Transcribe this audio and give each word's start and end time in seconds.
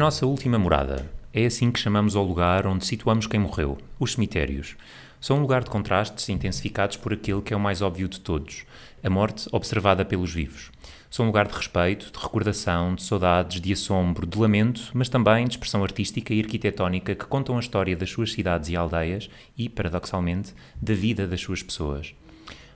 nossa 0.00 0.24
última 0.24 0.58
morada. 0.58 1.10
É 1.30 1.44
assim 1.44 1.70
que 1.70 1.78
chamamos 1.78 2.16
ao 2.16 2.24
lugar 2.24 2.66
onde 2.66 2.86
situamos 2.86 3.26
quem 3.26 3.38
morreu, 3.38 3.76
os 3.98 4.14
cemitérios. 4.14 4.74
São 5.20 5.36
um 5.36 5.42
lugar 5.42 5.62
de 5.62 5.68
contrastes 5.68 6.26
intensificados 6.30 6.96
por 6.96 7.12
aquele 7.12 7.42
que 7.42 7.52
é 7.52 7.56
o 7.56 7.60
mais 7.60 7.82
óbvio 7.82 8.08
de 8.08 8.18
todos, 8.18 8.64
a 9.04 9.10
morte 9.10 9.46
observada 9.52 10.02
pelos 10.02 10.32
vivos. 10.32 10.70
São 11.10 11.26
um 11.26 11.28
lugar 11.28 11.46
de 11.46 11.54
respeito, 11.54 12.10
de 12.10 12.18
recordação, 12.18 12.94
de 12.94 13.02
saudades, 13.02 13.60
de 13.60 13.74
assombro, 13.74 14.26
de 14.26 14.38
lamento, 14.38 14.90
mas 14.94 15.10
também 15.10 15.44
de 15.44 15.50
expressão 15.50 15.84
artística 15.84 16.32
e 16.32 16.40
arquitetónica 16.40 17.14
que 17.14 17.26
contam 17.26 17.58
a 17.58 17.60
história 17.60 17.94
das 17.94 18.08
suas 18.08 18.32
cidades 18.32 18.70
e 18.70 18.76
aldeias 18.76 19.28
e, 19.54 19.68
paradoxalmente, 19.68 20.54
da 20.80 20.94
vida 20.94 21.26
das 21.26 21.42
suas 21.42 21.62
pessoas. 21.62 22.14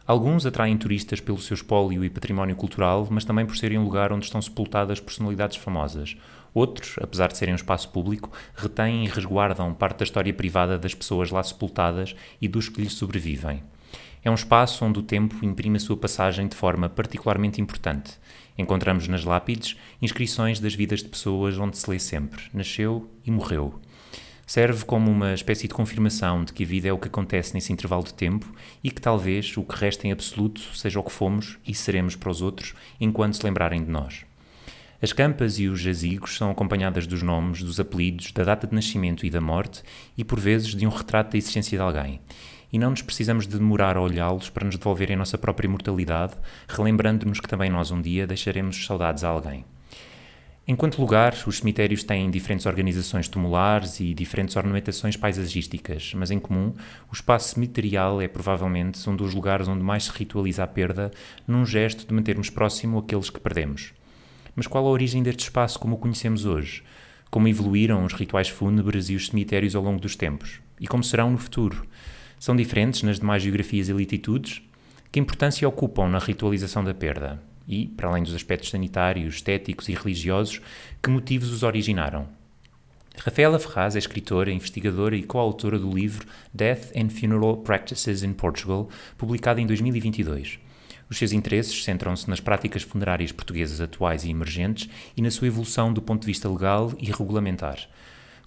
Alguns 0.07 0.45
atraem 0.45 0.77
turistas 0.77 1.19
pelo 1.19 1.39
seu 1.39 1.55
espólio 1.55 2.05
e 2.05 2.11
património 2.11 2.55
cultural, 2.55 3.09
mas 3.11 3.25
também 3.25 3.47
por 3.47 3.57
serem 3.57 3.79
um 3.79 3.85
lugar 3.85 4.13
onde 4.13 4.27
estão 4.27 4.43
sepultadas 4.43 5.01
personalidades 5.01 5.57
famosas. 5.57 6.15
Outros, 6.55 6.95
apesar 7.01 7.27
de 7.29 7.37
serem 7.37 7.53
um 7.53 7.57
espaço 7.57 7.89
público, 7.89 8.31
retêm 8.55 9.05
e 9.05 9.09
resguardam 9.09 9.75
parte 9.75 9.99
da 9.99 10.05
história 10.05 10.33
privada 10.33 10.79
das 10.79 10.95
pessoas 10.95 11.33
lá 11.33 11.43
sepultadas 11.43 12.15
e 12.41 12.47
dos 12.47 12.69
que 12.69 12.81
lhes 12.81 12.95
sobrevivem. 12.95 13.61
É 14.23 14.31
um 14.31 14.35
espaço 14.35 14.85
onde 14.85 15.01
o 15.01 15.03
tempo 15.03 15.45
imprime 15.45 15.77
a 15.77 15.81
sua 15.81 15.97
passagem 15.97 16.47
de 16.47 16.57
forma 16.57 16.89
particularmente 16.89 17.61
importante. 17.61 18.13
Encontramos 18.57 19.09
nas 19.09 19.25
lápides 19.25 19.77
inscrições 20.01 20.61
das 20.61 20.75
vidas 20.75 21.03
de 21.03 21.09
pessoas 21.09 21.59
onde 21.59 21.77
se 21.77 21.91
lê 21.91 21.99
sempre: 21.99 22.45
nasceu 22.55 23.11
e 23.27 23.31
morreu. 23.31 23.79
Serve 24.47 24.85
como 24.85 25.11
uma 25.11 25.35
espécie 25.35 25.67
de 25.67 25.75
confirmação 25.75 26.45
de 26.45 26.53
que 26.53 26.65
a 26.65 26.67
vida 26.67 26.89
é 26.89 26.93
o 26.93 26.99
que 26.99 27.09
acontece 27.09 27.53
nesse 27.55 27.73
intervalo 27.73 28.05
de 28.05 28.15
tempo 28.15 28.47
e 28.83 28.91
que 28.91 29.01
talvez 29.01 29.57
o 29.57 29.65
que 29.65 29.75
resta 29.75 30.07
em 30.07 30.13
absoluto 30.13 30.61
seja 30.75 31.01
o 31.01 31.03
que 31.03 31.13
fomos 31.13 31.59
e 31.67 31.75
seremos 31.75 32.15
para 32.15 32.31
os 32.31 32.41
outros 32.41 32.75
enquanto 33.01 33.37
se 33.37 33.45
lembrarem 33.45 33.83
de 33.83 33.91
nós. 33.91 34.25
As 35.05 35.13
campas 35.13 35.59
e 35.59 35.69
os 35.69 35.81
jazigos 35.81 36.35
são 36.35 36.51
acompanhadas 36.51 37.07
dos 37.07 37.23
nomes, 37.23 37.63
dos 37.63 37.79
apelidos, 37.79 38.33
da 38.33 38.43
data 38.43 38.67
de 38.67 38.75
nascimento 38.75 39.27
e 39.27 39.29
da 39.29 39.39
morte 39.39 39.83
e, 40.17 40.25
por 40.25 40.41
vezes, 40.41 40.75
de 40.75 40.87
um 40.87 40.89
retrato 40.89 41.33
da 41.33 41.37
existência 41.37 41.77
de 41.77 41.85
alguém. 41.85 42.23
E 42.73 42.79
não 42.79 42.89
nos 42.89 43.03
precisamos 43.03 43.47
de 43.47 43.59
demorar 43.59 43.99
a 43.99 44.01
olhá-los 44.01 44.49
para 44.49 44.65
nos 44.65 44.79
devolverem 44.79 45.15
a 45.15 45.19
nossa 45.19 45.37
própria 45.37 45.67
imortalidade, 45.67 46.33
relembrando-nos 46.67 47.39
que 47.39 47.47
também 47.47 47.69
nós 47.69 47.91
um 47.91 48.01
dia 48.01 48.27
deixaremos 48.27 48.87
saudades 48.87 49.25
a 49.25 49.29
alguém. 49.29 49.67
Enquanto 50.67 51.03
lugar, 51.03 51.35
os 51.47 51.59
cemitérios 51.59 52.03
têm 52.03 52.31
diferentes 52.31 52.65
organizações 52.65 53.29
tumulares 53.29 54.01
e 54.01 54.15
diferentes 54.15 54.57
ornamentações 54.57 55.19
paisagísticas, 55.19 56.15
mas 56.15 56.31
em 56.31 56.39
comum, 56.39 56.73
o 57.11 57.13
espaço 57.13 57.53
cemiterial 57.53 58.23
é 58.23 58.27
provavelmente 58.27 59.07
um 59.11 59.15
dos 59.15 59.35
lugares 59.35 59.69
onde 59.69 59.83
mais 59.83 60.05
se 60.05 60.13
ritualiza 60.13 60.65
a 60.65 60.67
perda, 60.67 61.11
num 61.47 61.67
gesto 61.67 62.07
de 62.07 62.15
mantermos 62.15 62.49
próximo 62.49 62.97
aqueles 62.97 63.29
que 63.29 63.39
perdemos. 63.39 63.93
Mas 64.55 64.67
qual 64.67 64.87
a 64.87 64.91
origem 64.91 65.23
deste 65.23 65.45
espaço 65.45 65.79
como 65.79 65.97
o 65.97 65.99
conhecemos 65.99 66.45
hoje? 66.45 66.83
Como 67.31 67.49
evoluíram 67.49 68.05
os 68.05 68.13
rituais 68.13 68.49
fúnebres 68.49 69.09
e 69.11 69.15
os 69.15 69.29
cemitérios 69.29 69.75
ao 69.75 69.83
longo 69.83 70.01
dos 70.01 70.17
tempos? 70.17 70.61
E 70.81 70.87
como 70.87 71.03
serão 71.03 71.31
no 71.31 71.39
futuro? 71.39 71.87
São 72.39 72.55
diferentes 72.55 73.03
nas 73.03 73.19
demais 73.19 73.43
geografias 73.43 73.89
e 73.89 73.93
latitudes? 73.93 74.63
Que 75.11 75.21
importância 75.21 75.69
ocupam 75.69 76.09
na 76.09 76.19
ritualização 76.19 76.85
da 76.85 76.95
perda? 76.95 77.41
e, 77.67 77.87
para 77.87 78.09
além 78.09 78.23
dos 78.23 78.35
aspectos 78.35 78.71
sanitários, 78.71 79.37
estéticos 79.37 79.89
e 79.89 79.95
religiosos, 79.95 80.61
que 81.03 81.11
motivos 81.11 81.51
os 81.51 81.63
originaram. 81.63 82.27
Rafaela 83.17 83.59
Ferraz 83.61 83.95
é 83.95 83.99
escritora, 83.99 84.51
investigadora 84.51 85.15
e 85.15 85.23
coautora 85.23 85.79
do 85.79 85.91
livro 85.91 86.27
Death 86.53 86.91
and 86.97 87.11
Funeral 87.11 87.59
Practices 87.59 88.23
in 88.23 88.33
Portugal, 88.33 88.89
publicado 89.17 89.61
em 89.61 89.67
2022. 89.67 90.59
Os 91.15 91.19
seus 91.19 91.31
interesses 91.31 91.85
centram-se 91.85 92.29
nas 92.29 92.41
práticas 92.41 92.83
funerárias 92.83 93.31
portuguesas 93.31 93.81
atuais 93.81 94.25
e 94.25 94.31
emergentes 94.31 94.91
e 95.17 95.23
na 95.23 95.31
sua 95.31 95.47
evolução 95.47 95.93
do 95.93 96.03
ponto 96.03 96.23
de 96.23 96.27
vista 96.27 96.49
legal 96.49 96.93
e 96.99 97.05
regulamentar. 97.05 97.79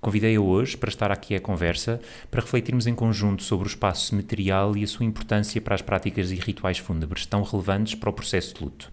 Convidei-a 0.02 0.42
hoje 0.42 0.76
para 0.76 0.90
estar 0.90 1.10
aqui 1.10 1.34
à 1.34 1.40
conversa 1.40 2.02
para 2.30 2.42
refletirmos 2.42 2.86
em 2.86 2.94
conjunto 2.94 3.42
sobre 3.42 3.66
o 3.66 3.70
espaço 3.70 4.14
material 4.14 4.76
e 4.76 4.84
a 4.84 4.88
sua 4.88 5.06
importância 5.06 5.62
para 5.62 5.76
as 5.76 5.82
práticas 5.82 6.30
e 6.30 6.36
rituais 6.36 6.78
fúnebres 6.78 7.26
tão 7.26 7.42
relevantes 7.42 7.96
para 7.96 8.10
o 8.10 8.14
processo 8.14 8.56
de 8.56 8.62
luto. 8.66 8.92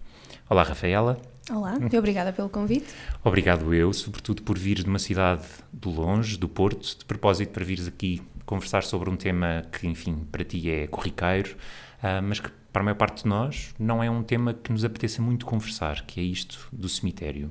Olá, 0.49 0.63
Rafaela. 0.63 1.19
Olá, 1.51 1.77
e 1.91 1.97
obrigada 1.97 2.31
pelo 2.31 2.47
convite. 2.47 2.87
Obrigado 3.25 3.73
eu, 3.73 3.91
sobretudo 3.91 4.41
por 4.43 4.57
vires 4.57 4.85
de 4.85 4.89
uma 4.89 4.99
cidade 4.99 5.43
do 5.73 5.89
longe, 5.89 6.37
do 6.37 6.47
Porto, 6.47 6.99
de 6.99 7.03
propósito 7.03 7.51
para 7.51 7.65
vires 7.65 7.89
aqui 7.89 8.21
conversar 8.45 8.83
sobre 8.83 9.09
um 9.09 9.17
tema 9.17 9.63
que, 9.69 9.85
enfim, 9.85 10.25
para 10.31 10.45
ti 10.45 10.71
é 10.71 10.87
corriqueiro, 10.87 11.57
uh, 11.97 12.23
mas 12.23 12.39
que 12.39 12.49
para 12.75 12.81
a 12.81 12.83
maior 12.83 12.97
parte 12.97 13.23
de 13.23 13.29
nós 13.29 13.73
não 13.79 14.03
é 14.03 14.11
um 14.11 14.21
tema 14.21 14.53
que 14.53 14.69
nos 14.69 14.83
apeteça 14.83 15.21
muito 15.21 15.45
conversar, 15.45 16.05
que 16.05 16.19
é 16.19 16.23
isto 16.23 16.67
do 16.73 16.89
cemitério. 16.89 17.49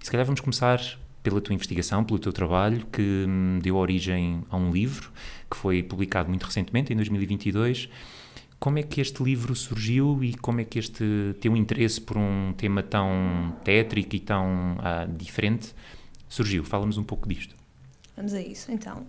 E 0.00 0.04
se 0.06 0.10
calhar 0.10 0.24
vamos 0.24 0.40
começar 0.40 0.80
pela 1.22 1.42
tua 1.42 1.54
investigação, 1.54 2.02
pelo 2.02 2.18
teu 2.18 2.32
trabalho, 2.32 2.86
que 2.86 3.26
hum, 3.28 3.58
deu 3.62 3.76
origem 3.76 4.42
a 4.48 4.56
um 4.56 4.72
livro 4.72 5.12
que 5.50 5.58
foi 5.58 5.82
publicado 5.82 6.30
muito 6.30 6.44
recentemente, 6.44 6.90
em 6.90 6.96
2022, 6.96 7.90
como 8.58 8.78
é 8.78 8.82
que 8.82 9.02
este 9.02 9.22
livro 9.22 9.54
surgiu 9.54 10.24
e 10.24 10.32
como 10.38 10.62
é 10.62 10.64
que 10.64 10.78
este 10.78 11.04
teu 11.38 11.54
interesse 11.54 12.00
por 12.00 12.16
um 12.16 12.54
tema 12.56 12.82
tão 12.82 13.54
tétrico 13.62 14.16
e 14.16 14.20
tão 14.20 14.78
uh, 14.78 15.12
diferente 15.18 15.74
surgiu? 16.30 16.64
Fala-nos 16.64 16.96
um 16.96 17.04
pouco 17.04 17.28
disto. 17.28 17.54
Vamos 18.16 18.32
a 18.32 18.40
isso. 18.40 18.72
Então, 18.72 19.06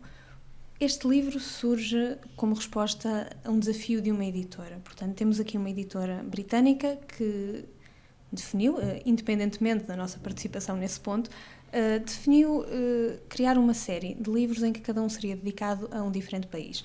este 0.84 1.08
livro 1.08 1.40
surge 1.40 2.18
como 2.36 2.54
resposta 2.54 3.30
a 3.44 3.50
um 3.50 3.58
desafio 3.58 4.02
de 4.02 4.12
uma 4.12 4.26
editora. 4.26 4.82
Portanto, 4.84 5.16
temos 5.16 5.40
aqui 5.40 5.58
uma 5.58 5.70
editora 5.70 6.24
britânica 6.24 6.98
que 7.08 7.66
definiu, 8.32 8.76
uh, 8.76 9.02
independentemente 9.06 9.86
da 9.86 9.96
nossa 9.96 10.20
participação 10.20 10.76
nesse 10.76 11.00
ponto, 11.00 11.30
uh, 11.30 12.00
definiu 12.04 12.62
uh, 12.62 12.66
criar 13.30 13.58
uma 13.58 13.74
série 13.74 14.16
de 14.16 14.30
livros 14.30 14.62
em 14.62 14.74
que 14.74 14.82
cada 14.82 15.02
um 15.02 15.08
seria 15.08 15.36
dedicado 15.36 15.88
a 15.92 16.04
um 16.04 16.12
diferente 16.12 16.48
país. 16.48 16.84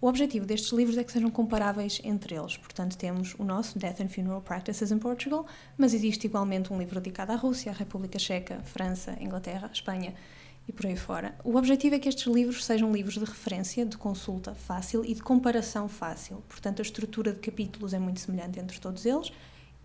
O 0.00 0.06
objetivo 0.06 0.46
destes 0.46 0.70
livros 0.70 0.96
é 0.96 1.02
que 1.02 1.10
sejam 1.10 1.30
comparáveis 1.30 2.00
entre 2.04 2.36
eles. 2.36 2.56
Portanto, 2.56 2.96
temos 2.96 3.34
o 3.38 3.44
nosso 3.44 3.78
Death 3.78 4.00
and 4.00 4.08
Funeral 4.08 4.40
Practices 4.42 4.92
in 4.92 4.98
Portugal, 4.98 5.46
mas 5.76 5.94
existe 5.94 6.26
igualmente 6.26 6.72
um 6.72 6.78
livro 6.78 7.00
dedicado 7.00 7.32
à 7.32 7.36
Rússia, 7.36 7.72
à 7.72 7.74
República 7.74 8.18
Checa, 8.18 8.60
França, 8.62 9.16
Inglaterra, 9.20 9.70
Espanha 9.72 10.14
e 10.68 10.72
por 10.72 10.86
aí 10.86 10.96
fora. 10.96 11.34
O 11.42 11.56
objetivo 11.56 11.94
é 11.94 11.98
que 11.98 12.08
estes 12.08 12.26
livros 12.26 12.64
sejam 12.64 12.92
livros 12.92 13.14
de 13.14 13.24
referência, 13.24 13.86
de 13.86 13.96
consulta 13.96 14.54
fácil 14.54 15.04
e 15.04 15.14
de 15.14 15.22
comparação 15.22 15.88
fácil. 15.88 16.42
Portanto, 16.48 16.80
a 16.80 16.82
estrutura 16.82 17.32
de 17.32 17.40
capítulos 17.40 17.94
é 17.94 17.98
muito 17.98 18.20
semelhante 18.20 18.60
entre 18.60 18.78
todos 18.78 19.06
eles 19.06 19.32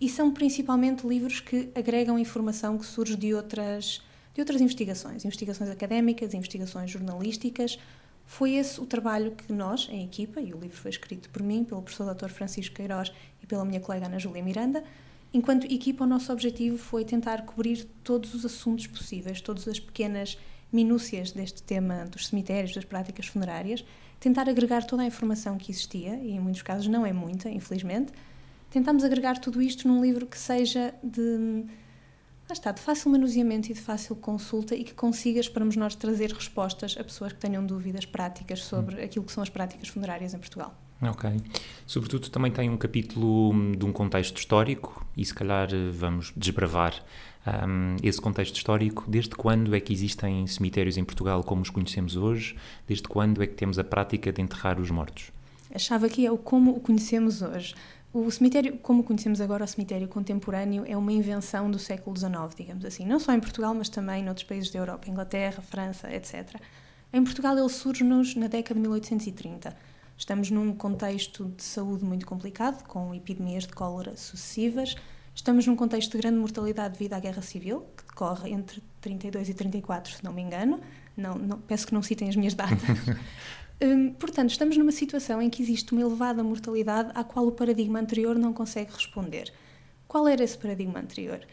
e 0.02 0.10
são 0.10 0.34
principalmente 0.34 1.08
livros 1.08 1.40
que 1.40 1.72
agregam 1.74 2.20
informação 2.20 2.78
que 2.78 2.86
surge 2.86 3.16
de 3.16 3.34
outras, 3.34 4.02
de 4.34 4.42
outras 4.42 4.60
investigações, 4.60 5.24
investigações 5.24 5.70
académicas, 5.70 6.34
investigações 6.34 6.92
jornalísticas, 6.92 7.80
foi 8.26 8.54
esse 8.54 8.80
o 8.80 8.86
trabalho 8.86 9.32
que 9.32 9.52
nós, 9.52 9.88
em 9.92 10.04
equipa, 10.04 10.42
e 10.42 10.54
o 10.54 10.60
livro 10.60 10.78
foi 10.78 10.90
escrito 10.90 11.30
por 11.30 11.44
mim, 11.44 11.64
pelo 11.64 11.82
professor 11.82 12.14
Dr. 12.14 12.30
Francisco 12.30 12.76
Queiroz 12.76 13.12
e 13.42 13.46
pela 13.46 13.66
minha 13.66 13.80
colega 13.80 14.08
Ana 14.08 14.20
Júlia 14.20 14.42
Miranda, 14.42 14.84
enquanto 15.34 15.66
equipa, 15.66 16.04
o 16.04 16.08
nosso 16.08 16.32
objetivo 16.32 16.78
foi 16.78 17.04
tentar 17.04 17.46
cobrir 17.46 17.86
todos 18.04 18.34
os 18.34 18.46
assuntos 18.46 18.88
possíveis, 18.88 19.42
todas 19.42 19.68
as 19.68 19.80
pequenas 19.80 20.38
minúcias 20.74 21.32
deste 21.32 21.62
tema 21.62 22.06
dos 22.06 22.28
cemitérios, 22.28 22.74
das 22.74 22.84
práticas 22.84 23.28
funerárias, 23.28 23.86
tentar 24.20 24.50
agregar 24.50 24.84
toda 24.84 25.04
a 25.04 25.06
informação 25.06 25.58
que 25.58 25.72
existia, 25.72 26.16
e 26.16 26.32
em 26.32 26.40
muitos 26.40 26.62
casos 26.62 26.88
não 26.88 27.06
é 27.06 27.14
muita, 27.14 27.50
infelizmente, 27.50 28.12
tentamos 28.70 29.04
agregar 29.04 29.38
tudo 29.38 29.62
isto 29.62 29.88
num 29.88 30.02
livro 30.02 30.26
que 30.26 30.38
seja 30.38 30.94
de 31.04 31.66
lá 32.50 32.54
está, 32.54 32.72
de 32.72 32.82
fácil 32.82 33.12
manuseamento 33.12 33.72
e 33.72 33.74
de 33.74 33.80
fácil 33.80 34.16
consulta 34.16 34.76
e 34.76 34.84
que 34.84 34.94
consigas, 34.94 35.48
para 35.48 35.64
nós, 35.64 35.96
trazer 35.96 36.32
respostas 36.32 36.96
a 37.00 37.04
pessoas 37.04 37.34
que 37.34 37.40
tenham 37.40 37.66
dúvidas 37.66 38.06
práticas 38.06 38.64
sobre 38.64 38.96
hum. 38.96 39.04
aquilo 39.04 39.26
que 39.26 39.32
são 39.32 39.42
as 39.42 39.50
práticas 39.50 39.88
funerárias 39.88 40.34
em 40.34 40.40
Portugal. 40.40 40.78
Ok. 41.02 41.30
Sobretudo 41.86 42.30
também 42.30 42.52
tem 42.52 42.70
um 42.70 42.78
capítulo 42.78 43.52
hum, 43.52 43.72
de 43.74 43.86
um 43.86 43.92
contexto 43.92 44.38
histórico 44.38 45.06
e 45.18 45.26
se 45.26 45.34
calhar 45.34 45.68
eh, 45.74 45.92
vamos 45.92 46.32
desbravar 46.36 46.94
um, 47.48 47.96
esse 48.02 48.22
contexto 48.22 48.56
histórico. 48.56 49.06
Desde 49.08 49.36
quando 49.36 49.76
é 49.76 49.80
que 49.80 49.94
existem 49.94 50.46
cemitérios 50.48 50.98
em 50.98 51.04
Portugal 51.04 51.44
como 51.44 51.62
os 51.62 51.70
conhecemos 51.70 52.16
hoje? 52.16 52.56
Desde 52.88 53.08
quando 53.08 53.42
é 53.44 53.48
que 53.48 53.56
temos 53.56 53.78
a 53.78 53.84
prática 53.84 54.32
de 54.32 54.42
enterrar 54.42 54.80
os 54.80 54.90
mortos? 54.90 55.32
A 55.74 55.80
chave 55.80 56.06
aqui 56.06 56.26
é 56.26 56.32
o 56.32 56.38
como 56.38 56.72
o 56.72 56.80
conhecemos 56.80 57.42
hoje. 57.42 57.76
O 58.14 58.30
cemitério, 58.30 58.78
como 58.78 59.04
conhecemos 59.04 59.42
agora, 59.42 59.64
o 59.64 59.68
cemitério 59.68 60.08
contemporâneo 60.08 60.84
é 60.88 60.96
uma 60.96 61.12
invenção 61.12 61.72
do 61.72 61.80
século 61.80 62.16
XIX, 62.16 62.34
digamos 62.56 62.86
assim. 62.86 63.08
Não 63.08 63.20
só 63.20 63.34
em 63.34 63.40
Portugal, 63.40 63.74
mas 63.74 63.90
também 63.90 64.24
em 64.24 64.30
outros 64.30 64.46
países 64.46 64.70
da 64.70 64.78
Europa, 64.78 65.10
Inglaterra, 65.10 65.64
França, 65.64 66.14
etc. 66.14 66.62
Em 67.12 67.24
Portugal 67.24 67.58
ele 67.58 67.70
surge-nos 67.70 68.36
na 68.36 68.46
década 68.46 68.76
de 68.76 68.82
1830. 68.82 69.76
Estamos 70.16 70.52
num 70.52 70.76
contexto 70.76 71.46
de 71.58 71.64
saúde 71.64 72.06
muito 72.06 72.28
complicado, 72.28 72.84
com 72.88 73.16
epidemias 73.16 73.66
de 73.66 73.74
cólera 73.74 74.16
sucessivas. 74.16 74.96
Estamos 75.36 75.66
num 75.66 75.76
contexto 75.76 76.12
de 76.12 76.18
grande 76.20 76.38
mortalidade 76.38 76.94
devido 76.94 77.14
à 77.14 77.20
Guerra 77.20 77.42
Civil, 77.42 77.86
que 77.98 78.06
decorre 78.06 78.52
entre 78.52 78.82
32 79.02 79.50
e 79.50 79.54
34, 79.54 80.14
se 80.14 80.24
não 80.24 80.32
me 80.32 80.42
engano. 80.42 80.80
Não, 81.18 81.36
não, 81.36 81.60
peço 81.60 81.88
que 81.88 81.94
não 81.94 82.02
citem 82.02 82.30
as 82.30 82.36
minhas 82.36 82.54
datas. 82.54 82.80
Hum, 83.82 84.14
portanto, 84.14 84.52
estamos 84.52 84.78
numa 84.78 84.94
situação 84.94 85.42
em 85.42 85.50
que 85.50 85.62
existe 85.62 85.92
uma 85.92 86.02
elevada 86.02 86.42
mortalidade 86.42 87.12
à 87.16 87.22
qual 87.22 87.48
o 87.48 87.52
paradigma 87.52 88.00
anterior 88.00 88.38
não 88.38 88.54
consegue 88.54 88.94
responder. 88.94 89.52
Qual 90.08 90.26
era 90.26 90.42
esse 90.42 90.58
paradigma 90.58 91.00
anterior? 91.00 91.46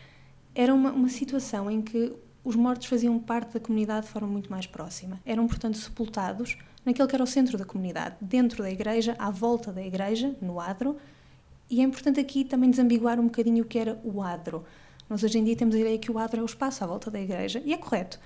Era 0.54 0.72
uma, 0.72 0.92
uma 0.92 1.08
situação 1.08 1.68
em 1.68 1.82
que 1.82 2.12
os 2.44 2.54
mortos 2.54 2.86
faziam 2.86 3.18
parte 3.18 3.54
da 3.54 3.60
comunidade 3.60 4.06
de 4.06 4.12
forma 4.12 4.28
muito 4.28 4.48
mais 4.48 4.66
próxima. 4.66 5.20
Eram, 5.24 5.48
portanto, 5.48 5.76
sepultados 5.78 6.56
naquele 6.84 7.08
que 7.08 7.14
era 7.14 7.24
o 7.24 7.26
centro 7.26 7.58
da 7.58 7.64
comunidade, 7.64 8.16
dentro 8.20 8.62
da 8.62 8.70
igreja, 8.70 9.16
à 9.18 9.30
volta 9.30 9.72
da 9.72 9.82
igreja, 9.82 10.36
no 10.40 10.60
adro. 10.60 10.96
E 11.70 11.80
é 11.80 11.84
importante 11.84 12.18
aqui 12.18 12.44
também 12.44 12.68
desambiguar 12.68 13.20
um 13.20 13.26
bocadinho 13.26 13.62
o 13.62 13.66
que 13.66 13.78
era 13.78 14.00
o 14.02 14.20
adro. 14.20 14.64
Nós 15.08 15.22
hoje 15.22 15.38
em 15.38 15.44
dia 15.44 15.54
temos 15.54 15.72
a 15.76 15.78
ideia 15.78 15.98
que 15.98 16.10
o 16.10 16.18
adro 16.18 16.40
é 16.40 16.42
o 16.42 16.46
espaço 16.46 16.82
à 16.82 16.86
volta 16.86 17.12
da 17.12 17.20
igreja, 17.20 17.62
e 17.64 17.72
é 17.72 17.76
correto. 17.76 18.18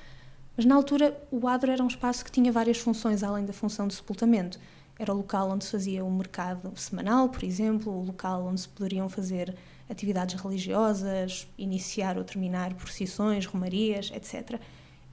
Mas 0.56 0.64
na 0.64 0.74
altura, 0.74 1.22
o 1.30 1.46
adro 1.46 1.70
era 1.70 1.82
um 1.82 1.86
espaço 1.86 2.24
que 2.24 2.32
tinha 2.32 2.50
várias 2.50 2.78
funções 2.78 3.22
além 3.22 3.44
da 3.44 3.52
função 3.52 3.86
de 3.86 3.94
sepultamento. 3.94 4.58
Era 4.98 5.12
o 5.12 5.16
local 5.18 5.50
onde 5.50 5.64
se 5.64 5.72
fazia 5.72 6.02
um 6.02 6.16
mercado 6.16 6.72
semanal, 6.74 7.28
por 7.28 7.44
exemplo, 7.44 7.92
o 7.92 8.06
local 8.06 8.46
onde 8.46 8.62
se 8.62 8.68
poderiam 8.68 9.10
fazer 9.10 9.54
atividades 9.90 10.40
religiosas, 10.40 11.46
iniciar 11.58 12.16
ou 12.16 12.24
terminar 12.24 12.72
procissões, 12.72 13.44
romarias, 13.44 14.10
etc. 14.14 14.58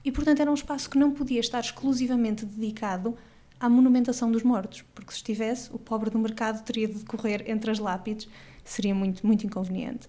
E, 0.02 0.10
portanto, 0.10 0.40
era 0.40 0.50
um 0.50 0.54
espaço 0.54 0.88
que 0.88 0.96
não 0.96 1.10
podia 1.10 1.40
estar 1.40 1.60
exclusivamente 1.60 2.46
dedicado 2.46 3.14
à 3.62 3.68
monumentação 3.68 4.28
dos 4.32 4.42
mortos, 4.42 4.82
porque 4.92 5.12
se 5.12 5.18
estivesse, 5.18 5.70
o 5.72 5.78
pobre 5.78 6.10
do 6.10 6.18
mercado 6.18 6.64
teria 6.64 6.88
de 6.88 6.94
decorrer 6.94 7.44
entre 7.48 7.70
as 7.70 7.78
lápides, 7.78 8.28
seria 8.64 8.92
muito, 8.92 9.24
muito 9.24 9.46
inconveniente. 9.46 10.08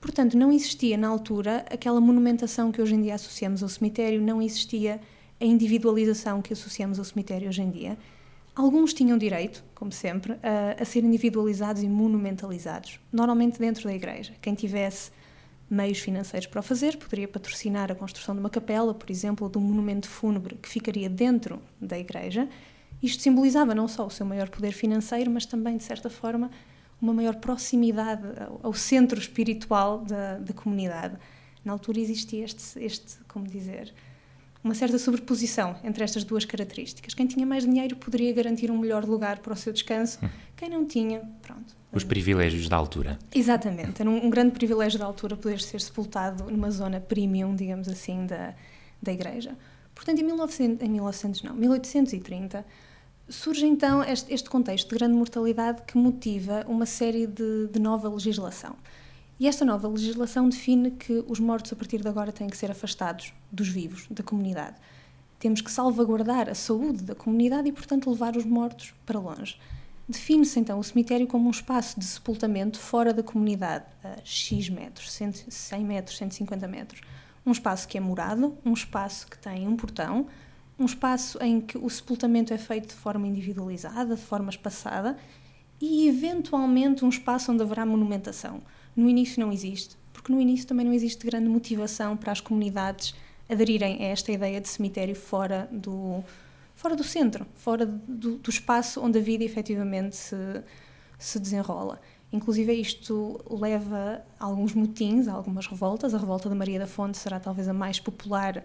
Portanto, 0.00 0.38
não 0.38 0.50
existia 0.50 0.96
na 0.96 1.06
altura 1.06 1.66
aquela 1.70 2.00
monumentação 2.00 2.72
que 2.72 2.80
hoje 2.80 2.94
em 2.94 3.02
dia 3.02 3.14
associamos 3.14 3.62
ao 3.62 3.68
cemitério, 3.68 4.22
não 4.22 4.40
existia 4.40 5.02
a 5.38 5.44
individualização 5.44 6.40
que 6.40 6.54
associamos 6.54 6.98
ao 6.98 7.04
cemitério 7.04 7.48
hoje 7.48 7.60
em 7.60 7.70
dia. 7.70 7.98
Alguns 8.56 8.94
tinham 8.94 9.18
direito, 9.18 9.62
como 9.74 9.92
sempre, 9.92 10.32
a, 10.42 10.82
a 10.82 10.84
ser 10.86 11.04
individualizados 11.04 11.82
e 11.82 11.88
monumentalizados, 11.88 12.98
normalmente 13.12 13.58
dentro 13.58 13.84
da 13.84 13.94
igreja. 13.94 14.32
Quem 14.40 14.54
tivesse 14.54 15.10
meios 15.70 15.98
financeiros 15.98 16.46
para 16.46 16.60
o 16.60 16.62
fazer 16.62 16.96
poderia 16.96 17.28
patrocinar 17.28 17.92
a 17.92 17.94
construção 17.94 18.34
de 18.34 18.40
uma 18.40 18.48
capela, 18.48 18.94
por 18.94 19.10
exemplo, 19.10 19.44
ou 19.46 19.50
de 19.50 19.58
um 19.58 19.60
monumento 19.60 20.08
fúnebre 20.08 20.56
que 20.56 20.68
ficaria 20.68 21.10
dentro 21.10 21.60
da 21.80 21.98
igreja. 21.98 22.48
Isto 23.02 23.22
simbolizava 23.22 23.74
não 23.74 23.86
só 23.86 24.06
o 24.06 24.10
seu 24.10 24.26
maior 24.26 24.48
poder 24.48 24.72
financeiro, 24.72 25.30
mas 25.30 25.46
também, 25.46 25.76
de 25.76 25.84
certa 25.84 26.10
forma, 26.10 26.50
uma 27.00 27.12
maior 27.12 27.36
proximidade 27.36 28.22
ao, 28.62 28.74
centro 28.74 29.18
espiritual 29.18 29.98
da, 29.98 30.38
da 30.38 30.52
comunidade. 30.52 31.16
Na 31.64 31.72
altura 31.72 32.00
existia 32.00 32.44
este, 32.44 32.78
este, 32.82 33.18
como 33.28 33.46
dizer, 33.46 33.94
uma 34.62 34.74
certa 34.74 34.98
sobreposição 34.98 35.76
entre 35.84 36.02
estas 36.02 36.24
duas 36.24 36.44
características. 36.44 37.14
Quem 37.14 37.26
tinha 37.26 37.46
mais 37.46 37.64
dinheiro 37.64 37.96
poderia 37.96 38.32
garantir 38.32 38.70
um 38.70 38.78
melhor 38.78 39.04
lugar 39.04 39.38
para 39.38 39.52
o 39.52 39.56
seu 39.56 39.72
descanso, 39.72 40.18
hum. 40.22 40.28
quem 40.56 40.68
não 40.68 40.84
tinha, 40.84 41.20
pronto. 41.40 41.76
Os 41.92 42.04
privilégios 42.04 42.68
da 42.68 42.76
altura. 42.76 43.18
Exatamente, 43.34 44.02
era 44.02 44.10
um, 44.10 44.26
um, 44.26 44.30
grande 44.30 44.52
privilégio 44.52 44.98
da 44.98 45.06
altura 45.06 45.36
poder 45.36 45.60
ser 45.60 45.80
sepultado 45.80 46.44
numa 46.50 46.70
zona 46.70 47.00
premium, 47.00 47.54
digamos 47.54 47.88
assim, 47.88 48.26
da, 48.26 48.54
da 49.00 49.12
igreja. 49.12 49.56
Portanto, 49.94 50.20
em, 50.20 50.24
1900, 50.24 50.86
em 50.86 50.90
1900, 50.90 51.42
não, 51.42 51.54
1830, 51.54 52.64
surge 53.28 53.66
então 53.66 54.02
este, 54.02 54.32
este, 54.32 54.48
contexto 54.48 54.88
de 54.88 54.96
grande 54.96 55.14
mortalidade 55.14 55.82
que 55.82 55.96
motiva 55.96 56.64
uma 56.66 56.86
série 56.86 57.26
de, 57.26 57.68
de, 57.68 57.78
nova 57.78 58.08
legislação. 58.08 58.74
E 59.38 59.46
esta 59.46 59.64
nova 59.64 59.86
legislação 59.86 60.48
define 60.48 60.90
que 60.90 61.24
os 61.28 61.38
mortos 61.38 61.72
a 61.72 61.76
partir 61.76 62.00
de 62.00 62.08
agora 62.08 62.32
têm 62.32 62.48
que 62.48 62.56
ser 62.56 62.70
afastados 62.70 63.32
dos 63.52 63.68
vivos, 63.68 64.06
da 64.10 64.22
comunidade. 64.22 64.76
Temos 65.38 65.60
que 65.60 65.70
salvaguardar 65.70 66.48
a 66.48 66.54
saúde 66.54 67.04
da 67.04 67.14
comunidade 67.14 67.68
e, 67.68 67.72
portanto, 67.72 68.10
levar 68.10 68.36
os 68.36 68.44
mortos 68.44 68.92
para 69.06 69.20
longe. 69.20 69.56
Define-se 70.08 70.58
então 70.58 70.78
o 70.78 70.82
cemitério 70.82 71.26
como 71.26 71.46
um 71.46 71.50
espaço 71.50 72.00
de 72.00 72.04
sepultamento 72.06 72.80
fora 72.80 73.12
da 73.12 73.22
comunidade, 73.22 73.84
a 74.02 74.16
X 74.24 74.68
metros, 74.70 75.12
100 75.12 75.84
metros, 75.84 76.16
150 76.16 76.66
metros. 76.66 77.02
Um 77.46 77.52
espaço 77.52 77.86
que 77.86 77.96
é 77.96 78.00
morado, 78.00 78.56
um 78.64 78.72
espaço 78.72 79.26
que 79.28 79.38
tem 79.38 79.68
um 79.68 79.76
portão, 79.76 80.26
um 80.78 80.84
espaço 80.84 81.38
em 81.42 81.60
que 81.60 81.76
o 81.76 81.88
sepultamento 81.90 82.54
é 82.54 82.58
feito 82.58 82.88
de 82.88 82.94
forma 82.94 83.26
individualizada, 83.26 84.14
de 84.14 84.22
forma 84.22 84.50
espaçada, 84.50 85.16
e 85.80 86.08
eventualmente 86.08 87.04
um 87.04 87.08
espaço 87.08 87.52
onde 87.52 87.62
haverá 87.62 87.84
monumentação. 87.84 88.62
No 88.94 89.08
início 89.08 89.40
não 89.40 89.52
existe, 89.52 89.96
porque 90.12 90.32
no 90.32 90.40
início 90.40 90.66
também 90.66 90.84
não 90.84 90.92
existe 90.92 91.24
grande 91.26 91.48
motivação 91.48 92.16
para 92.16 92.32
as 92.32 92.40
comunidades 92.40 93.14
aderirem 93.48 94.04
a 94.04 94.08
esta 94.08 94.30
ideia 94.30 94.60
de 94.60 94.68
cemitério 94.68 95.14
fora 95.14 95.68
do, 95.72 96.22
fora 96.74 96.94
do 96.94 97.04
centro, 97.04 97.46
fora 97.54 97.86
do, 97.86 98.36
do 98.36 98.50
espaço 98.50 99.00
onde 99.00 99.18
a 99.18 99.22
vida 99.22 99.42
efetivamente 99.44 100.16
se, 100.16 100.36
se 101.18 101.38
desenrola. 101.38 102.00
Inclusive, 102.32 102.72
isto 102.74 103.40
leva 103.48 104.22
a 104.38 104.44
alguns 104.44 104.74
motins, 104.74 105.28
a 105.28 105.32
algumas 105.32 105.66
revoltas. 105.66 106.12
A 106.12 106.18
revolta 106.18 106.48
da 106.48 106.54
Maria 106.54 106.78
da 106.78 106.86
Fonte 106.86 107.16
será 107.16 107.40
talvez 107.40 107.66
a 107.68 107.72
mais 107.72 107.98
popular 107.98 108.62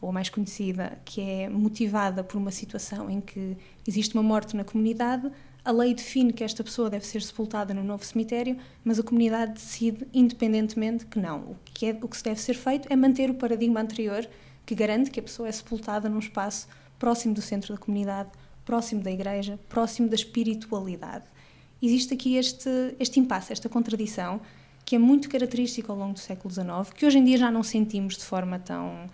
ou 0.00 0.12
mais 0.12 0.28
conhecida, 0.28 0.98
que 1.04 1.20
é 1.20 1.48
motivada 1.48 2.22
por 2.22 2.36
uma 2.36 2.50
situação 2.50 3.10
em 3.10 3.20
que 3.20 3.56
existe 3.86 4.14
uma 4.14 4.22
morte 4.22 4.56
na 4.56 4.64
comunidade, 4.64 5.30
a 5.64 5.72
lei 5.72 5.94
define 5.94 6.32
que 6.32 6.44
esta 6.44 6.62
pessoa 6.62 6.88
deve 6.88 7.04
ser 7.04 7.20
sepultada 7.22 7.74
no 7.74 7.82
novo 7.82 8.04
cemitério, 8.04 8.56
mas 8.84 9.00
a 9.00 9.02
comunidade 9.02 9.54
decide 9.54 10.06
independentemente 10.14 11.06
que 11.06 11.18
não. 11.18 11.40
O 11.40 11.56
que, 11.64 11.86
é, 11.86 11.98
o 12.00 12.06
que 12.06 12.16
se 12.16 12.22
deve 12.22 12.40
ser 12.40 12.54
feito 12.54 12.86
é 12.88 12.94
manter 12.94 13.30
o 13.30 13.34
paradigma 13.34 13.80
anterior, 13.80 14.28
que 14.64 14.74
garante 14.76 15.10
que 15.10 15.18
a 15.18 15.22
pessoa 15.22 15.48
é 15.48 15.52
sepultada 15.52 16.08
num 16.08 16.20
espaço 16.20 16.68
próximo 16.98 17.34
do 17.34 17.42
centro 17.42 17.74
da 17.74 17.80
comunidade, 17.80 18.30
próximo 18.64 19.02
da 19.02 19.10
igreja, 19.10 19.58
próximo 19.68 20.08
da 20.08 20.14
espiritualidade. 20.14 21.24
Existe 21.82 22.14
aqui 22.14 22.36
este, 22.36 22.94
este 23.00 23.18
impasse, 23.18 23.52
esta 23.52 23.68
contradição, 23.68 24.40
que 24.84 24.94
é 24.94 24.98
muito 24.98 25.28
característico 25.28 25.90
ao 25.90 25.98
longo 25.98 26.12
do 26.12 26.20
século 26.20 26.52
XIX, 26.52 26.92
que 26.94 27.04
hoje 27.04 27.18
em 27.18 27.24
dia 27.24 27.38
já 27.38 27.50
não 27.50 27.64
sentimos 27.64 28.16
de 28.16 28.24
forma 28.24 28.58
tão 28.60 29.06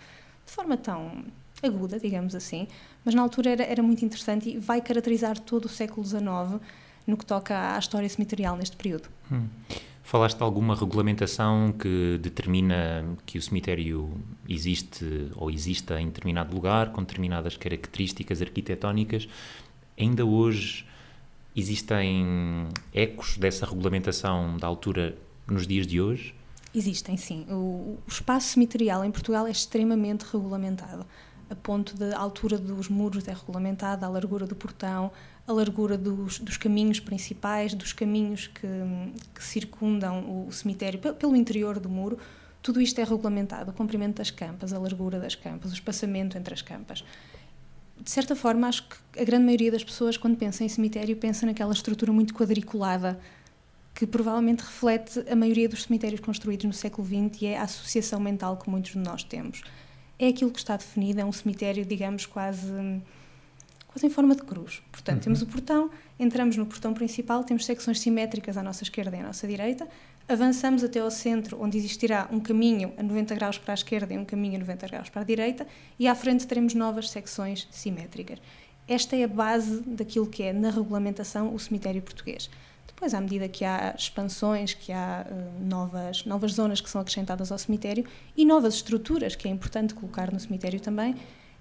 forma 0.53 0.77
tão 0.77 1.25
aguda, 1.61 1.99
digamos 1.99 2.35
assim, 2.35 2.67
mas 3.03 3.15
na 3.15 3.21
altura 3.21 3.51
era, 3.51 3.63
era 3.63 3.83
muito 3.83 4.03
interessante 4.03 4.49
e 4.49 4.57
vai 4.57 4.81
caracterizar 4.81 5.39
todo 5.39 5.65
o 5.65 5.69
século 5.69 6.05
XIX 6.05 6.61
no 7.07 7.17
que 7.17 7.25
toca 7.25 7.75
à 7.75 7.79
história 7.79 8.07
cemiterial 8.07 8.55
neste 8.55 8.75
período. 8.75 9.09
Hum. 9.31 9.47
Falaste 10.03 10.37
de 10.37 10.43
alguma 10.43 10.75
regulamentação 10.75 11.71
que 11.71 12.19
determina 12.21 13.05
que 13.25 13.37
o 13.37 13.41
cemitério 13.41 14.11
existe 14.47 15.31
ou 15.35 15.49
exista 15.49 15.99
em 15.99 16.07
determinado 16.07 16.53
lugar, 16.53 16.91
com 16.91 17.01
determinadas 17.01 17.55
características 17.55 18.41
arquitetónicas. 18.41 19.27
Ainda 19.97 20.25
hoje 20.25 20.85
existem 21.55 22.67
ecos 22.93 23.37
dessa 23.37 23.65
regulamentação 23.65 24.57
da 24.57 24.67
altura 24.67 25.15
nos 25.47 25.65
dias 25.65 25.87
de 25.87 26.01
hoje? 26.01 26.35
Existem, 26.73 27.17
sim. 27.17 27.45
O, 27.49 27.53
o 27.53 28.03
espaço 28.07 28.49
cemiterial 28.49 29.05
em 29.05 29.11
Portugal 29.11 29.45
é 29.45 29.51
extremamente 29.51 30.23
regulamentado. 30.23 31.05
A 31.49 31.55
ponto 31.55 31.95
da 31.95 32.17
altura 32.17 32.57
dos 32.57 32.89
muros 32.89 33.27
é 33.27 33.33
regulamentada, 33.33 34.05
a 34.05 34.09
largura 34.09 34.47
do 34.47 34.55
portão, 34.55 35.11
a 35.47 35.53
largura 35.53 35.97
dos, 35.97 36.39
dos 36.39 36.57
caminhos 36.57 36.99
principais, 36.99 37.73
dos 37.75 37.93
caminhos 37.93 38.47
que, 38.47 38.67
que 39.35 39.43
circundam 39.43 40.47
o, 40.47 40.51
cemitério 40.51 40.99
pelo 40.99 41.35
interior 41.35 41.79
do 41.79 41.89
muro, 41.89 42.17
tudo 42.61 42.81
isto 42.81 42.99
é 42.99 43.03
regulamentado. 43.03 43.69
O 43.69 43.73
comprimento 43.73 44.17
das 44.17 44.31
campas, 44.31 44.73
a 44.73 44.79
largura 44.79 45.19
das 45.19 45.35
campas, 45.35 45.71
o 45.71 45.73
espaçamento 45.73 46.37
entre 46.37 46.53
as 46.53 46.61
campas. 46.61 47.03
De 48.01 48.09
certa 48.09 48.35
forma, 48.35 48.67
acho 48.67 48.87
que 48.87 49.21
a 49.21 49.23
grande 49.23 49.45
maioria 49.45 49.71
das 49.71 49.83
pessoas, 49.83 50.17
quando 50.17 50.37
pensa 50.37 50.63
em 50.63 50.69
cemitério, 50.69 51.15
pensa 51.17 51.45
naquela 51.45 51.73
estrutura 51.73 52.11
muito 52.11 52.33
quadriculada 52.33 53.19
que 53.93 54.07
provavelmente 54.07 54.61
reflete 54.61 55.23
a 55.29 55.35
maioria 55.35 55.69
dos 55.69 55.83
cemitérios 55.83 56.19
construídos 56.19 56.65
no 56.65 56.73
século 56.73 57.07
XX 57.07 57.41
e 57.41 57.45
é 57.47 57.57
a 57.57 57.63
associação 57.63 58.19
mental 58.19 58.57
que 58.57 58.69
muitos 58.69 58.91
de 58.91 58.97
nós 58.97 59.23
temos. 59.23 59.61
É 60.17 60.27
aquilo 60.27 60.51
que 60.51 60.59
está 60.59 60.75
definido, 60.75 61.21
é 61.21 61.25
um 61.25 61.31
cemitério, 61.31 61.85
digamos, 61.85 62.25
quase, 62.25 62.71
quase 63.87 64.05
em 64.05 64.09
forma 64.09 64.35
de 64.35 64.41
cruz. 64.41 64.81
Portanto, 64.91 65.17
uhum. 65.17 65.23
temos 65.23 65.41
o 65.41 65.45
portão, 65.45 65.91
entramos 66.19 66.57
no 66.57 66.65
portão 66.65 66.93
principal, 66.93 67.43
temos 67.43 67.65
secções 67.65 67.99
simétricas 67.99 68.57
à 68.57 68.63
nossa 68.63 68.83
esquerda 68.83 69.15
e 69.15 69.19
à 69.19 69.23
nossa 69.23 69.47
direita, 69.47 69.87
avançamos 70.27 70.83
até 70.83 70.99
ao 70.99 71.11
centro, 71.11 71.61
onde 71.61 71.77
existirá 71.77 72.27
um 72.31 72.39
caminho 72.39 72.93
a 72.97 73.03
90 73.03 73.35
graus 73.35 73.57
para 73.57 73.73
a 73.73 73.75
esquerda 73.75 74.13
e 74.13 74.17
um 74.17 74.25
caminho 74.25 74.55
a 74.55 74.59
90 74.59 74.87
graus 74.87 75.09
para 75.09 75.21
a 75.21 75.25
direita, 75.25 75.67
e 75.99 76.07
à 76.07 76.15
frente 76.15 76.47
teremos 76.47 76.73
novas 76.73 77.09
secções 77.09 77.67
simétricas. 77.69 78.39
Esta 78.87 79.15
é 79.15 79.23
a 79.23 79.27
base 79.27 79.81
daquilo 79.81 80.27
que 80.27 80.43
é, 80.43 80.51
na 80.51 80.69
regulamentação, 80.69 81.53
o 81.53 81.59
cemitério 81.59 82.01
português. 82.01 82.49
Depois, 82.95 83.13
à 83.13 83.19
medida 83.19 83.47
que 83.49 83.65
há 83.65 83.93
expansões, 83.97 84.73
que 84.73 84.91
há 84.91 85.25
uh, 85.29 85.63
novas, 85.65 86.25
novas 86.25 86.53
zonas 86.53 86.79
que 86.79 86.89
são 86.89 87.01
acrescentadas 87.01 87.51
ao 87.51 87.57
cemitério 87.57 88.05
e 88.37 88.45
novas 88.45 88.75
estruturas 88.75 89.35
que 89.35 89.47
é 89.47 89.51
importante 89.51 89.93
colocar 89.93 90.31
no 90.31 90.39
cemitério 90.39 90.79
também, 90.79 91.15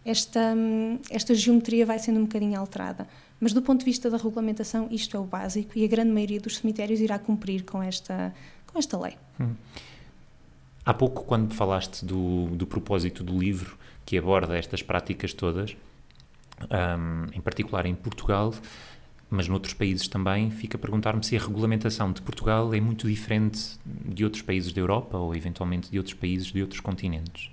esta, 0.05 0.55
um, 0.55 0.99
esta 1.11 1.35
geometria 1.35 1.87
vai 1.87 1.99
sendo 1.99 2.19
um 2.21 2.25
bocadinho 2.25 2.59
alterada. 2.59 3.07
Mas 3.41 3.53
do 3.53 3.63
ponto 3.63 3.81
de 3.81 3.85
vista 3.85 4.11
da 4.11 4.17
regulamentação, 4.17 4.89
isto 4.91 5.17
é 5.17 5.21
o 5.21 5.25
básico 5.25 5.73
e 5.77 5.85
a 5.85 5.89
grande 5.89 6.11
maioria 6.11 6.41
dos 6.41 6.59
cemitérios 6.59 7.01
irá 7.01 7.19
cumprir 7.19 7.65
com 7.65 7.83
esta, 7.83 8.33
com 8.67 8.79
esta 8.79 8.99
lei. 8.99 9.17
Hum. 9.41 9.55
Há 10.85 10.93
pouco, 10.93 11.25
quando 11.25 11.55
falaste 11.55 12.05
do, 12.05 12.47
do 12.57 12.67
propósito 12.67 13.23
do 13.23 13.39
livro 13.39 13.79
que 14.05 14.19
aborda 14.19 14.57
estas 14.57 14.83
práticas 14.83 15.33
todas, 15.33 15.77
um, 16.63 17.27
em 17.33 17.41
particular 17.41 17.87
em 17.87 17.95
Portugal, 17.95 18.53
mas 19.33 19.49
noutros 19.49 19.75
países 19.75 20.07
também, 20.07 20.51
fica 20.51 20.77
a 20.77 20.81
perguntar-me 20.81 21.25
se 21.25 21.37
a 21.37 21.41
regulamentação 21.41 22.13
de 22.13 22.21
Portugal 22.21 22.73
é 22.75 22.81
muito 22.81 23.09
diferente 23.09 23.79
de 23.85 24.25
outros 24.25 24.43
países 24.43 24.73
da 24.73 24.81
Europa 24.81 25.17
ou 25.17 25.35
eventualmente 25.35 25.91
de 25.91 25.99
outros 25.99 26.15
países 26.15 26.49
de 26.53 26.61
outros 26.61 26.81
continentes. 26.81 27.51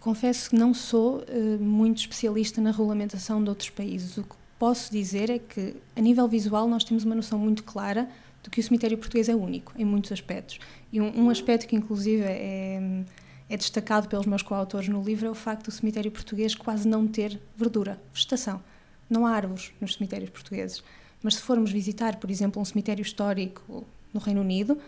Confesso 0.00 0.50
que 0.50 0.56
não 0.56 0.74
sou 0.74 1.18
uh, 1.18 1.62
muito 1.62 1.98
especialista 1.98 2.60
na 2.60 2.72
regulamentação 2.72 3.42
de 3.42 3.48
outros 3.48 3.70
países. 3.70 4.18
O 4.18 4.24
que 4.24 4.34
posso 4.58 4.90
dizer 4.90 5.30
é 5.30 5.38
que, 5.38 5.76
a 5.94 6.00
nível 6.00 6.26
visual, 6.26 6.68
nós 6.68 6.82
temos 6.82 7.04
uma 7.04 7.14
noção 7.14 7.38
muito 7.38 7.62
clara 7.62 8.08
de 8.42 8.50
que 8.50 8.58
o 8.58 8.62
cemitério 8.62 8.98
português 8.98 9.28
é 9.28 9.34
único, 9.34 9.72
em 9.76 9.84
muitos 9.84 10.10
aspectos. 10.10 10.58
E 10.92 11.00
um, 11.00 11.26
um 11.26 11.30
aspecto 11.30 11.68
que, 11.68 11.76
inclusive, 11.76 12.24
é, 12.24 13.04
é 13.48 13.56
destacado 13.56 14.08
pelos 14.08 14.26
meus 14.26 14.42
coautores 14.42 14.88
no 14.88 15.02
livro 15.02 15.28
é 15.28 15.30
o 15.30 15.34
facto 15.34 15.66
do 15.66 15.70
cemitério 15.70 16.10
português 16.10 16.54
quase 16.54 16.88
não 16.88 17.06
ter 17.06 17.40
verdura, 17.56 18.02
vegetação. 18.12 18.60
Não 19.08 19.24
há 19.24 19.30
árvores 19.30 19.72
nos 19.80 19.94
cemitérios 19.94 20.30
portugueses. 20.30 20.82
Mas 21.22 21.36
se 21.36 21.42
formos 21.42 21.70
visitar, 21.70 22.16
por 22.16 22.30
exemplo, 22.30 22.60
um 22.60 22.64
cemitério 22.64 23.02
histórico 23.02 23.86
no 24.12 24.20
Reino 24.20 24.40
Unido, 24.40 24.78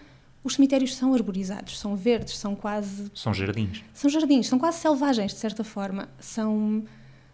os 0.44 0.56
cemitérios 0.56 0.94
são 0.94 1.14
arborizados, 1.14 1.78
são 1.78 1.96
verdes, 1.96 2.36
são 2.36 2.54
quase. 2.54 3.10
São 3.14 3.32
jardins. 3.32 3.82
São 3.94 4.10
jardins, 4.10 4.46
são 4.46 4.58
quase 4.58 4.78
selvagens, 4.78 5.32
de 5.32 5.38
certa 5.38 5.64
forma. 5.64 6.08
São, 6.20 6.84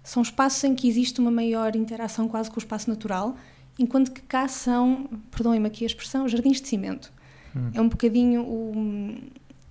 são 0.04 0.22
espaços 0.22 0.62
em 0.62 0.76
que 0.76 0.88
existe 0.88 1.18
uma 1.18 1.30
maior 1.30 1.74
interação 1.74 2.28
quase 2.28 2.48
com 2.48 2.56
o 2.56 2.60
espaço 2.60 2.88
natural, 2.88 3.36
enquanto 3.76 4.12
que 4.12 4.20
cá 4.20 4.46
são, 4.46 5.08
perdoem-me 5.32 5.66
aqui 5.66 5.84
a 5.84 5.88
expressão, 5.88 6.28
jardins 6.28 6.60
de 6.60 6.68
cimento. 6.68 7.12
Hum. 7.56 7.70
É 7.74 7.80
um 7.80 7.88
bocadinho 7.88 8.42
o, 8.42 9.14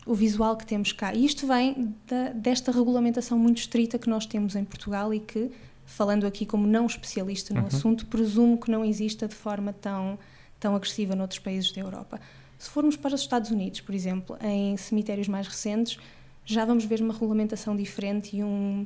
o 0.06 0.14
visual 0.14 0.58
que 0.58 0.66
temos 0.66 0.92
cá. 0.92 1.14
E 1.14 1.24
isto 1.24 1.48
vem 1.48 1.96
da, 2.06 2.34
desta 2.34 2.74
regulamentação 2.74 3.40
muito 3.40 3.60
estrita 3.60 3.98
que 3.98 4.10
nós 4.10 4.26
temos 4.26 4.54
em 4.56 4.66
Portugal 4.66 5.14
e 5.14 5.20
que, 5.22 5.50
falando 5.90 6.26
aqui 6.28 6.46
como 6.46 6.68
não 6.68 6.86
especialista 6.86 7.54
no 7.54 7.62
uhum. 7.62 7.68
assunto, 7.68 8.06
presumo 8.06 8.58
que 8.58 8.70
não 8.70 8.86
exista 8.86 9.28
de 9.28 9.34
forma 9.34 9.74
tão, 9.74 10.20
tão 10.60 10.76
agressiva 10.76 11.16
noutros 11.16 11.40
países 11.40 11.72
da 11.72 11.82
Europa. 11.82 12.22
Se 12.60 12.70
formos 12.70 12.96
para 12.96 13.16
os 13.16 13.22
Estados 13.22 13.50
Unidos, 13.50 13.82
por 13.82 13.96
exemplo, 13.96 14.38
em 14.40 14.78
cemitérios 14.78 15.28
mais 15.28 15.48
recentes, 15.48 15.98
já 16.46 16.64
vamos 16.64 16.86
ver 16.86 17.02
uma 17.02 17.14
regulamentação 17.14 17.76
diferente 17.76 18.38
e 18.38 18.44
um, 18.44 18.86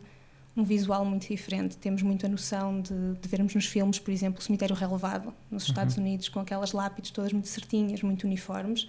um 0.55 0.63
visual 0.63 1.03
muito 1.03 1.27
diferente. 1.27 1.75
Temos 1.77 2.01
muita 2.01 2.27
noção 2.29 2.79
de, 2.81 3.13
de, 3.19 3.27
vermos 3.27 3.53
nos 3.53 3.65
filmes, 3.65 3.99
por 3.99 4.11
exemplo, 4.11 4.39
o 4.39 4.41
cemitério 4.41 4.75
relevado 4.75 5.33
nos 5.51 5.63
Estados 5.63 5.97
uhum. 5.97 6.03
Unidos, 6.03 6.29
com 6.29 6.39
aquelas 6.39 6.71
lápides 6.71 7.11
todas 7.11 7.33
muito 7.33 7.49
certinhas, 7.49 8.01
muito 8.01 8.23
uniformes. 8.25 8.87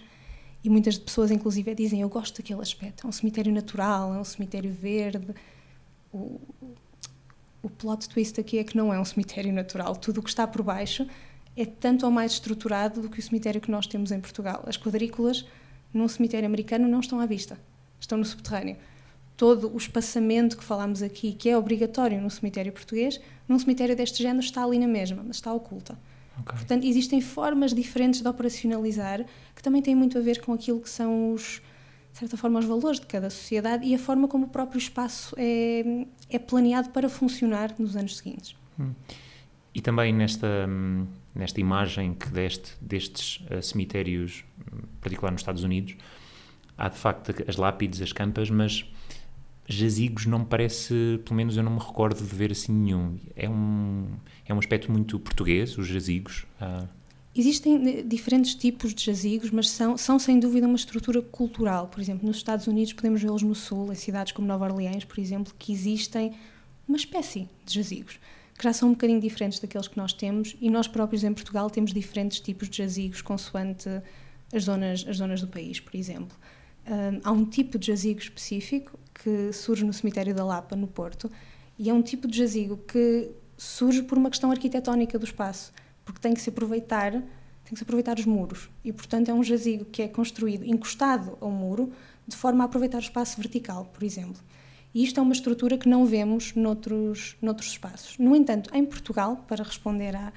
E 0.62 0.70
muitas 0.70 0.96
pessoas, 0.96 1.30
inclusive, 1.30 1.74
dizem: 1.74 2.00
Eu 2.00 2.08
gosto 2.08 2.40
daquele 2.40 2.62
aspecto. 2.62 3.06
É 3.06 3.08
um 3.08 3.12
cemitério 3.12 3.52
natural, 3.52 4.14
é 4.14 4.18
um 4.18 4.24
cemitério 4.24 4.72
verde. 4.72 5.34
O, 6.12 6.40
o 7.64 7.70
plot 7.70 8.08
twist 8.10 8.38
aqui 8.38 8.58
é 8.58 8.64
que 8.64 8.76
não 8.76 8.92
é 8.92 9.00
um 9.00 9.04
cemitério 9.04 9.52
natural. 9.52 9.96
Tudo 9.96 10.20
o 10.20 10.22
que 10.22 10.28
está 10.28 10.46
por 10.46 10.62
baixo 10.62 11.06
é 11.56 11.64
tanto 11.64 12.04
ou 12.04 12.12
mais 12.12 12.32
estruturado 12.32 13.00
do 13.00 13.08
que 13.08 13.18
o 13.18 13.22
cemitério 13.22 13.60
que 13.60 13.70
nós 13.70 13.86
temos 13.86 14.12
em 14.12 14.20
Portugal. 14.20 14.62
As 14.66 14.76
quadrículas 14.76 15.46
num 15.92 16.06
cemitério 16.06 16.46
americano 16.46 16.86
não 16.86 17.00
estão 17.00 17.20
à 17.20 17.26
vista, 17.26 17.58
estão 17.98 18.18
no 18.18 18.24
subterrâneo. 18.24 18.76
Todo 19.36 19.72
o 19.72 19.76
espaçamento 19.78 20.56
que 20.56 20.62
falámos 20.62 21.02
aqui, 21.02 21.32
que 21.32 21.48
é 21.48 21.56
obrigatório 21.56 22.20
no 22.20 22.30
cemitério 22.30 22.72
português, 22.72 23.18
num 23.48 23.58
cemitério 23.58 23.96
deste 23.96 24.22
género 24.22 24.44
está 24.44 24.62
ali 24.62 24.78
na 24.78 24.86
mesma, 24.86 25.22
mas 25.26 25.36
está 25.36 25.52
oculta. 25.52 25.98
Okay. 26.40 26.58
Portanto, 26.58 26.84
existem 26.84 27.20
formas 27.20 27.72
diferentes 27.72 28.20
de 28.20 28.28
operacionalizar 28.28 29.24
que 29.54 29.62
também 29.62 29.80
têm 29.80 29.94
muito 29.94 30.18
a 30.18 30.20
ver 30.20 30.40
com 30.40 30.52
aquilo 30.52 30.80
que 30.80 30.90
são 30.90 31.32
os, 31.32 31.62
de 32.14 32.20
certa 32.20 32.36
forma, 32.36 32.60
os 32.60 32.64
valores 32.64 33.00
de 33.00 33.06
cada 33.06 33.28
sociedade 33.28 33.84
e 33.84 33.92
a 33.92 33.98
forma 33.98 34.28
como 34.28 34.46
o 34.46 34.48
próprio 34.48 34.78
espaço 34.78 35.34
é, 35.36 36.06
é 36.30 36.38
planeado 36.38 36.90
para 36.90 37.08
funcionar 37.08 37.74
nos 37.76 37.96
anos 37.96 38.18
seguintes. 38.18 38.54
Hum. 38.78 38.92
E 39.74 39.80
também 39.80 40.12
nesta, 40.14 40.46
hum, 40.68 41.08
nesta 41.34 41.60
imagem 41.60 42.14
que 42.14 42.28
deste 42.28 42.76
destes 42.80 43.44
uh, 43.50 43.60
cemitérios, 43.60 44.44
hum, 44.60 44.82
particular 45.00 45.32
nos 45.32 45.40
Estados 45.40 45.64
Unidos, 45.64 45.96
há 46.78 46.88
de 46.88 46.96
facto 46.96 47.34
as 47.48 47.56
lápides, 47.56 48.00
as 48.00 48.12
campas, 48.12 48.48
mas 48.48 48.88
jazigos 49.66 50.24
não 50.24 50.38
me 50.38 50.46
parece, 50.46 51.20
pelo 51.24 51.34
menos 51.34 51.56
eu 51.56 51.64
não 51.64 51.72
me 51.72 51.80
recordo 51.80 52.18
de 52.18 52.32
ver 52.32 52.52
assim 52.52 52.72
nenhum. 52.72 53.18
É 53.34 53.48
um, 53.50 54.06
é 54.46 54.54
um 54.54 54.58
aspecto 54.60 54.92
muito 54.92 55.18
português, 55.18 55.76
os 55.76 55.88
jazigos. 55.88 56.46
Existem 57.36 57.88
eh, 57.88 58.02
diferentes 58.02 58.54
tipos 58.54 58.94
de 58.94 59.04
jazigos, 59.04 59.50
mas 59.50 59.68
são, 59.70 59.96
são 59.96 60.18
sem 60.18 60.38
dúvida 60.38 60.66
uma 60.66 60.76
estrutura 60.76 61.20
cultural. 61.20 61.88
Por 61.88 62.00
exemplo, 62.00 62.26
nos 62.26 62.36
Estados 62.36 62.66
Unidos 62.66 62.92
podemos 62.92 63.20
vê-los 63.20 63.42
no 63.42 63.54
Sul, 63.54 63.92
em 63.92 63.96
cidades 63.96 64.32
como 64.32 64.46
Nova 64.46 64.66
Orleans, 64.66 65.04
por 65.04 65.18
exemplo, 65.18 65.52
que 65.58 65.72
existem 65.72 66.32
uma 66.86 66.96
espécie 66.96 67.48
de 67.64 67.74
jazigos 67.74 68.18
que 68.56 68.64
já 68.64 68.72
são 68.72 68.90
um 68.90 68.92
bocadinho 68.92 69.20
diferentes 69.20 69.58
daqueles 69.58 69.88
que 69.88 69.96
nós 69.96 70.12
temos 70.12 70.56
e 70.60 70.70
nós 70.70 70.86
próprios 70.86 71.24
em 71.24 71.34
Portugal 71.34 71.68
temos 71.68 71.92
diferentes 71.92 72.40
tipos 72.40 72.68
de 72.68 72.78
jazigos 72.78 73.20
consoante 73.20 73.88
as 74.52 74.64
zonas, 74.64 75.04
as 75.08 75.16
zonas 75.16 75.40
do 75.40 75.48
país, 75.48 75.80
por 75.80 75.96
exemplo. 75.96 76.36
Um, 76.86 77.20
há 77.24 77.32
um 77.32 77.44
tipo 77.44 77.78
de 77.78 77.88
jazigo 77.88 78.20
específico 78.20 78.98
que 79.12 79.52
surge 79.52 79.84
no 79.84 79.92
cemitério 79.92 80.34
da 80.34 80.44
Lapa, 80.44 80.76
no 80.76 80.86
Porto, 80.86 81.30
e 81.78 81.90
é 81.90 81.94
um 81.94 82.02
tipo 82.02 82.28
de 82.28 82.38
jazigo 82.38 82.76
que 82.76 83.30
surge 83.56 84.02
por 84.02 84.16
uma 84.16 84.30
questão 84.30 84.50
arquitetónica 84.50 85.18
do 85.18 85.24
espaço, 85.24 85.72
porque 86.04 86.20
tem 86.20 86.34
que 86.34 86.40
se 86.40 86.50
aproveitar, 86.50 87.12
tem 87.12 87.72
que 87.72 87.78
se 87.78 87.82
aproveitar 87.82 88.18
os 88.18 88.26
muros, 88.26 88.68
e 88.84 88.92
portanto 88.92 89.30
é 89.30 89.34
um 89.34 89.42
jazigo 89.42 89.84
que 89.84 90.02
é 90.02 90.08
construído 90.08 90.64
encostado 90.64 91.36
ao 91.40 91.50
muro, 91.50 91.92
de 92.26 92.36
forma 92.36 92.64
a 92.64 92.66
aproveitar 92.66 92.98
o 92.98 93.00
espaço 93.00 93.36
vertical, 93.36 93.86
por 93.86 94.02
exemplo. 94.02 94.40
E 94.94 95.02
isto 95.02 95.18
é 95.18 95.22
uma 95.22 95.32
estrutura 95.32 95.76
que 95.76 95.88
não 95.88 96.06
vemos 96.06 96.54
noutros, 96.54 97.36
noutros 97.42 97.70
espaços. 97.70 98.16
No 98.16 98.36
entanto, 98.36 98.70
em 98.72 98.84
Portugal, 98.84 99.44
para 99.48 99.64
responder 99.64 100.14
à, 100.14 100.32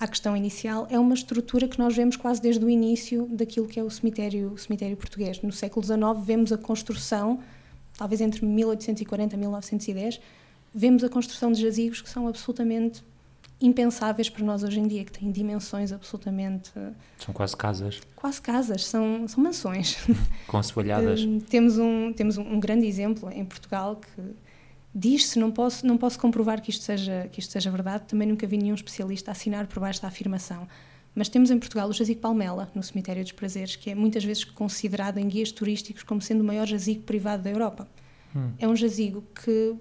à 0.00 0.08
questão 0.08 0.34
inicial, 0.34 0.86
é 0.90 0.98
uma 0.98 1.12
estrutura 1.12 1.68
que 1.68 1.78
nós 1.78 1.94
vemos 1.94 2.16
quase 2.16 2.40
desde 2.40 2.64
o 2.64 2.70
início 2.70 3.26
daquilo 3.30 3.66
que 3.66 3.78
é 3.78 3.82
o 3.82 3.90
cemitério, 3.90 4.52
o 4.52 4.58
cemitério 4.58 4.96
português. 4.96 5.42
No 5.42 5.52
século 5.52 5.84
XIX 5.84 6.00
vemos 6.24 6.52
a 6.52 6.56
construção, 6.56 7.40
talvez 7.98 8.22
entre 8.22 8.46
1840 8.46 9.34
e 9.34 9.38
1910, 9.38 10.20
vemos 10.74 11.04
a 11.04 11.08
construção 11.10 11.52
de 11.52 11.60
jazigos 11.60 12.00
que 12.00 12.08
são 12.08 12.26
absolutamente 12.26 13.04
impensáveis 13.66 14.28
para 14.28 14.44
nós 14.44 14.62
hoje 14.62 14.80
em 14.80 14.86
dia, 14.86 15.04
que 15.04 15.12
têm 15.12 15.30
dimensões 15.30 15.92
absolutamente. 15.92 16.72
São 17.18 17.32
quase 17.32 17.56
casas. 17.56 18.00
Quase 18.16 18.40
casas, 18.40 18.84
são, 18.84 19.26
são 19.28 19.42
mansões. 19.42 19.98
Com 20.46 20.58
assoalhadas. 20.58 21.22
uh, 21.22 21.40
temos 21.48 21.78
um, 21.78 22.12
temos 22.12 22.38
um, 22.38 22.42
um, 22.42 22.60
grande 22.60 22.86
exemplo 22.86 23.30
em 23.30 23.44
Portugal 23.44 23.96
que 23.96 24.22
diz-se, 24.94 25.38
não 25.38 25.50
posso, 25.50 25.86
não 25.86 25.96
posso 25.96 26.18
comprovar 26.18 26.60
que 26.60 26.70
isto, 26.70 26.84
seja, 26.84 27.28
que 27.32 27.40
isto 27.40 27.52
seja 27.52 27.70
verdade, 27.70 28.04
também 28.06 28.28
nunca 28.28 28.46
vi 28.46 28.58
nenhum 28.58 28.74
especialista 28.74 29.30
assinar 29.30 29.66
por 29.66 29.80
baixo 29.80 30.02
da 30.02 30.08
afirmação. 30.08 30.66
Mas 31.14 31.28
temos 31.28 31.50
em 31.50 31.58
Portugal 31.58 31.88
o 31.88 31.92
jazigo 31.92 32.20
Palmela, 32.20 32.70
no 32.74 32.82
Cemitério 32.82 33.22
dos 33.22 33.32
Prazeres, 33.32 33.76
que 33.76 33.90
é 33.90 33.94
muitas 33.94 34.24
vezes 34.24 34.44
considerado 34.44 35.18
em 35.18 35.28
guias 35.28 35.52
turísticos 35.52 36.02
como 36.02 36.22
sendo 36.22 36.40
o 36.40 36.44
maior 36.44 36.66
jazigo 36.66 37.02
privado 37.02 37.42
da 37.42 37.50
Europa. 37.50 37.86
Hum. 38.34 38.50
É 38.58 38.66
um 38.66 38.74
jazigo 38.74 39.22
que 39.34 39.74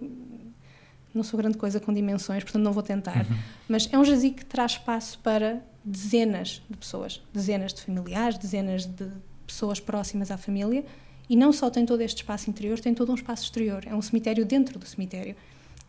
não 1.13 1.23
sou 1.23 1.37
grande 1.37 1.57
coisa 1.57 1.79
com 1.79 1.93
dimensões, 1.93 2.43
portanto 2.43 2.63
não 2.63 2.71
vou 2.71 2.83
tentar, 2.83 3.25
uhum. 3.29 3.37
mas 3.67 3.89
é 3.91 3.97
um 3.97 4.05
jazigo 4.05 4.37
que 4.37 4.45
traz 4.45 4.73
espaço 4.73 5.19
para 5.19 5.61
dezenas 5.83 6.61
de 6.69 6.77
pessoas, 6.77 7.21
dezenas 7.33 7.73
de 7.73 7.81
familiares, 7.81 8.37
dezenas 8.37 8.85
de 8.85 9.09
pessoas 9.45 9.79
próximas 9.79 10.31
à 10.31 10.37
família, 10.37 10.85
e 11.29 11.35
não 11.35 11.51
só 11.51 11.69
tem 11.69 11.85
todo 11.85 12.01
este 12.01 12.17
espaço 12.17 12.49
interior, 12.49 12.79
tem 12.79 12.93
todo 12.93 13.11
um 13.11 13.15
espaço 13.15 13.43
exterior, 13.43 13.83
é 13.85 13.95
um 13.95 14.01
cemitério 14.01 14.45
dentro 14.45 14.77
do 14.77 14.85
cemitério. 14.85 15.35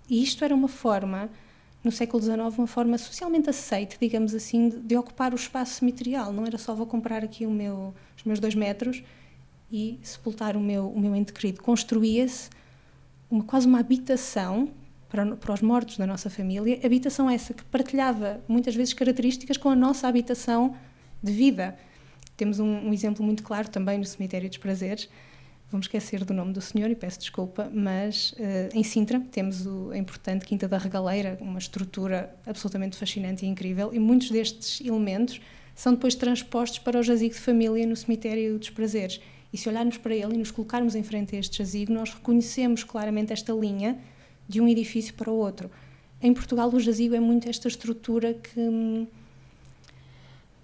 E 0.08 0.22
isto 0.22 0.44
era 0.44 0.54
uma 0.54 0.68
forma, 0.68 1.28
no 1.82 1.90
século 1.90 2.22
XIX, 2.22 2.38
uma 2.58 2.66
forma 2.66 2.96
socialmente 2.96 3.50
aceite, 3.50 3.96
digamos 4.00 4.34
assim, 4.34 4.68
de, 4.68 4.80
de 4.80 4.96
ocupar 4.96 5.32
o 5.32 5.36
espaço 5.36 5.74
cemiterial. 5.74 6.32
Não 6.32 6.46
era 6.46 6.58
só 6.58 6.74
vou 6.74 6.86
comprar 6.86 7.24
aqui 7.24 7.46
meu, 7.46 7.94
os 8.16 8.24
meus 8.24 8.38
dois 8.38 8.54
metros 8.54 9.02
e 9.70 9.98
sepultar 10.02 10.56
o 10.56 10.60
meu, 10.60 10.88
o 10.88 11.00
meu 11.00 11.16
ente 11.16 11.32
querido. 11.32 11.62
Construía-se 11.62 12.50
uma, 13.30 13.42
quase 13.42 13.66
uma 13.66 13.80
habitação 13.80 14.68
para, 15.12 15.36
para 15.36 15.52
os 15.52 15.60
mortos 15.60 15.98
da 15.98 16.06
nossa 16.06 16.30
família, 16.30 16.80
habitação 16.82 17.28
essa 17.28 17.52
que 17.52 17.62
partilhava 17.64 18.40
muitas 18.48 18.74
vezes 18.74 18.94
características 18.94 19.58
com 19.58 19.68
a 19.68 19.76
nossa 19.76 20.08
habitação 20.08 20.74
de 21.22 21.30
vida. 21.30 21.76
Temos 22.34 22.58
um, 22.58 22.88
um 22.88 22.94
exemplo 22.94 23.22
muito 23.22 23.42
claro 23.42 23.68
também 23.68 23.98
no 23.98 24.06
Cemitério 24.06 24.48
dos 24.48 24.56
Prazeres. 24.56 25.10
Vamos 25.70 25.84
esquecer 25.84 26.24
do 26.24 26.32
nome 26.32 26.54
do 26.54 26.62
senhor 26.62 26.90
e 26.90 26.94
peço 26.94 27.18
desculpa, 27.18 27.70
mas 27.74 28.32
uh, 28.32 28.74
em 28.74 28.82
Sintra 28.82 29.20
temos 29.20 29.66
o, 29.66 29.90
a 29.90 29.98
importante 29.98 30.46
Quinta 30.46 30.66
da 30.66 30.78
Regaleira, 30.78 31.36
uma 31.42 31.58
estrutura 31.58 32.34
absolutamente 32.46 32.96
fascinante 32.96 33.44
e 33.44 33.48
incrível, 33.48 33.90
e 33.92 33.98
muitos 33.98 34.30
destes 34.30 34.80
elementos 34.80 35.42
são 35.74 35.92
depois 35.92 36.14
transpostos 36.14 36.78
para 36.78 36.98
o 36.98 37.02
jazigo 37.02 37.34
de 37.34 37.40
família 37.40 37.86
no 37.86 37.96
Cemitério 37.96 38.58
dos 38.58 38.70
Prazeres. 38.70 39.20
E 39.52 39.58
se 39.58 39.68
olharmos 39.68 39.98
para 39.98 40.14
ele 40.14 40.34
e 40.34 40.38
nos 40.38 40.50
colocarmos 40.50 40.94
em 40.94 41.02
frente 41.02 41.36
a 41.36 41.38
este 41.38 41.58
jazigo, 41.58 41.92
nós 41.92 42.14
reconhecemos 42.14 42.82
claramente 42.82 43.30
esta 43.30 43.52
linha 43.52 43.98
de 44.52 44.60
um 44.60 44.68
edifício 44.68 45.14
para 45.14 45.30
o 45.30 45.34
outro. 45.34 45.70
Em 46.20 46.32
Portugal, 46.34 46.68
o 46.68 46.78
jazigo 46.78 47.14
é 47.14 47.20
muito 47.20 47.48
esta 47.48 47.66
estrutura 47.66 48.34
que 48.34 48.60
hum, 48.60 49.06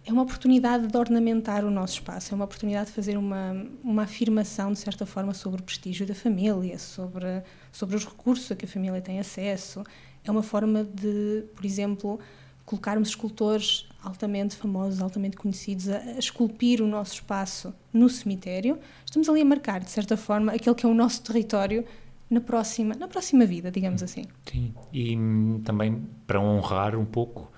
é 0.07 0.13
uma 0.13 0.23
oportunidade 0.23 0.87
de 0.87 0.97
ornamentar 0.97 1.65
o 1.65 1.71
nosso 1.71 1.95
espaço, 1.95 2.33
é 2.33 2.35
uma 2.35 2.45
oportunidade 2.45 2.91
de 2.91 2.93
fazer 2.95 3.17
uma, 3.17 3.67
uma 3.83 4.03
afirmação, 4.03 4.73
de 4.73 4.79
certa 4.79 5.07
forma, 5.07 5.33
sobre 5.33 5.61
o 5.61 5.65
prestígio 5.65 6.07
da 6.07 6.15
família, 6.15 6.79
sobre, 6.79 7.43
sobre 7.73 7.97
os 7.97 8.05
recursos 8.05 8.53
a 8.53 8.57
que 8.57 8.67
a 8.67 8.69
família 8.69 9.01
tem 9.01 9.19
acesso. 9.19 9.83
É 10.23 10.31
uma 10.31 10.43
forma 10.43 10.85
de, 10.85 11.45
por 11.57 11.65
exemplo, 11.65 12.21
colocarmos 12.67 13.09
escultores 13.09 13.89
altamente 14.05 14.55
famosos, 14.55 15.01
altamente 15.01 15.37
conhecidos, 15.37 15.89
a, 15.89 15.97
a 15.97 16.19
esculpir 16.19 16.83
o 16.83 16.87
nosso 16.87 17.15
espaço 17.15 17.75
no 17.91 18.09
cemitério. 18.11 18.79
Estamos 19.05 19.29
ali 19.31 19.41
a 19.41 19.45
marcar, 19.47 19.81
de 19.81 19.91
certa 19.91 20.17
forma, 20.17 20.53
aquele 20.53 20.77
que 20.77 20.85
é 20.85 20.89
o 20.89 20.95
nosso 20.95 21.23
território 21.23 21.85
na 22.31 22.41
próxima, 22.41 22.95
na 22.95 23.09
próxima 23.09 23.45
vida, 23.47 23.71
digamos 23.71 24.03
assim. 24.03 24.25
Sim, 24.51 24.75
e 24.93 25.17
hum, 25.17 25.61
também 25.65 26.03
para 26.27 26.41
honrar 26.41 26.97
um 26.97 27.05
pouco 27.05 27.51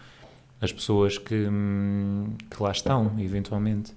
as 0.61 0.73
pessoas 0.73 1.19
que, 1.19 1.35
hum, 1.35 2.35
que 2.51 2.63
lá 2.63 2.71
estão, 2.71 3.19
eventualmente. 3.19 3.93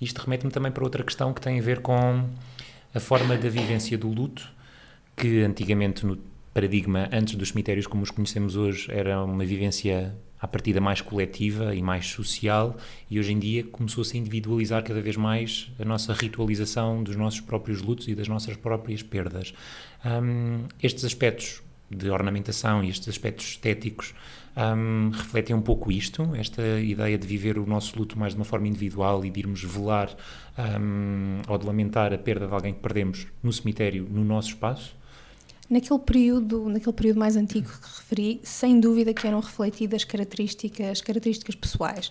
Isto 0.00 0.18
remete-me 0.18 0.50
também 0.50 0.70
para 0.70 0.84
outra 0.84 1.02
questão 1.02 1.32
que 1.32 1.40
tem 1.40 1.58
a 1.58 1.62
ver 1.62 1.80
com 1.80 2.24
a 2.94 3.00
forma 3.00 3.36
da 3.36 3.48
vivência 3.48 3.96
do 3.96 4.08
luto, 4.08 4.48
que 5.16 5.42
antigamente 5.42 6.04
no 6.06 6.18
paradigma 6.52 7.08
antes 7.12 7.34
dos 7.34 7.50
cemitérios 7.50 7.86
como 7.86 8.02
os 8.02 8.10
conhecemos 8.10 8.56
hoje 8.56 8.90
era 8.90 9.22
uma 9.22 9.44
vivência 9.44 10.14
à 10.40 10.46
partida 10.46 10.80
mais 10.80 11.00
coletiva 11.00 11.74
e 11.74 11.82
mais 11.82 12.06
social 12.06 12.76
e 13.10 13.18
hoje 13.18 13.32
em 13.32 13.38
dia 13.38 13.64
começou-se 13.64 14.16
a 14.16 14.20
individualizar 14.20 14.82
cada 14.82 15.00
vez 15.00 15.16
mais 15.16 15.70
a 15.78 15.84
nossa 15.84 16.12
ritualização 16.12 17.02
dos 17.02 17.16
nossos 17.16 17.40
próprios 17.40 17.82
lutos 17.82 18.08
e 18.08 18.14
das 18.14 18.28
nossas 18.28 18.56
próprias 18.56 19.02
perdas. 19.02 19.52
Um, 20.04 20.64
estes 20.82 21.04
aspectos 21.04 21.62
de 21.90 22.10
ornamentação 22.10 22.84
e 22.84 22.90
estes 22.90 23.08
aspectos 23.08 23.46
estéticos 23.46 24.14
um, 24.56 25.10
refletem 25.10 25.54
um 25.54 25.62
pouco 25.62 25.90
isto, 25.90 26.34
esta 26.34 26.62
ideia 26.80 27.16
de 27.16 27.26
viver 27.26 27.58
o 27.58 27.66
nosso 27.66 27.98
luto 27.98 28.18
mais 28.18 28.34
de 28.34 28.38
uma 28.38 28.44
forma 28.44 28.66
individual 28.66 29.24
e 29.24 29.30
de 29.30 29.40
irmos 29.40 29.62
velar 29.62 30.14
um, 30.80 31.40
ou 31.46 31.56
de 31.56 31.64
lamentar 31.64 32.12
a 32.12 32.18
perda 32.18 32.46
de 32.46 32.52
alguém 32.52 32.74
que 32.74 32.80
perdemos 32.80 33.26
no 33.42 33.52
cemitério, 33.52 34.06
no 34.10 34.24
nosso 34.24 34.50
espaço? 34.50 34.97
Naquele 35.68 35.98
período, 36.00 36.68
naquele 36.68 36.94
período 36.94 37.18
mais 37.18 37.36
antigo 37.36 37.68
que 37.68 37.98
referi, 37.98 38.40
sem 38.42 38.80
dúvida 38.80 39.12
que 39.12 39.26
eram 39.26 39.40
refletidas 39.40 40.02
características, 40.02 41.02
características 41.02 41.54
pessoais. 41.54 42.10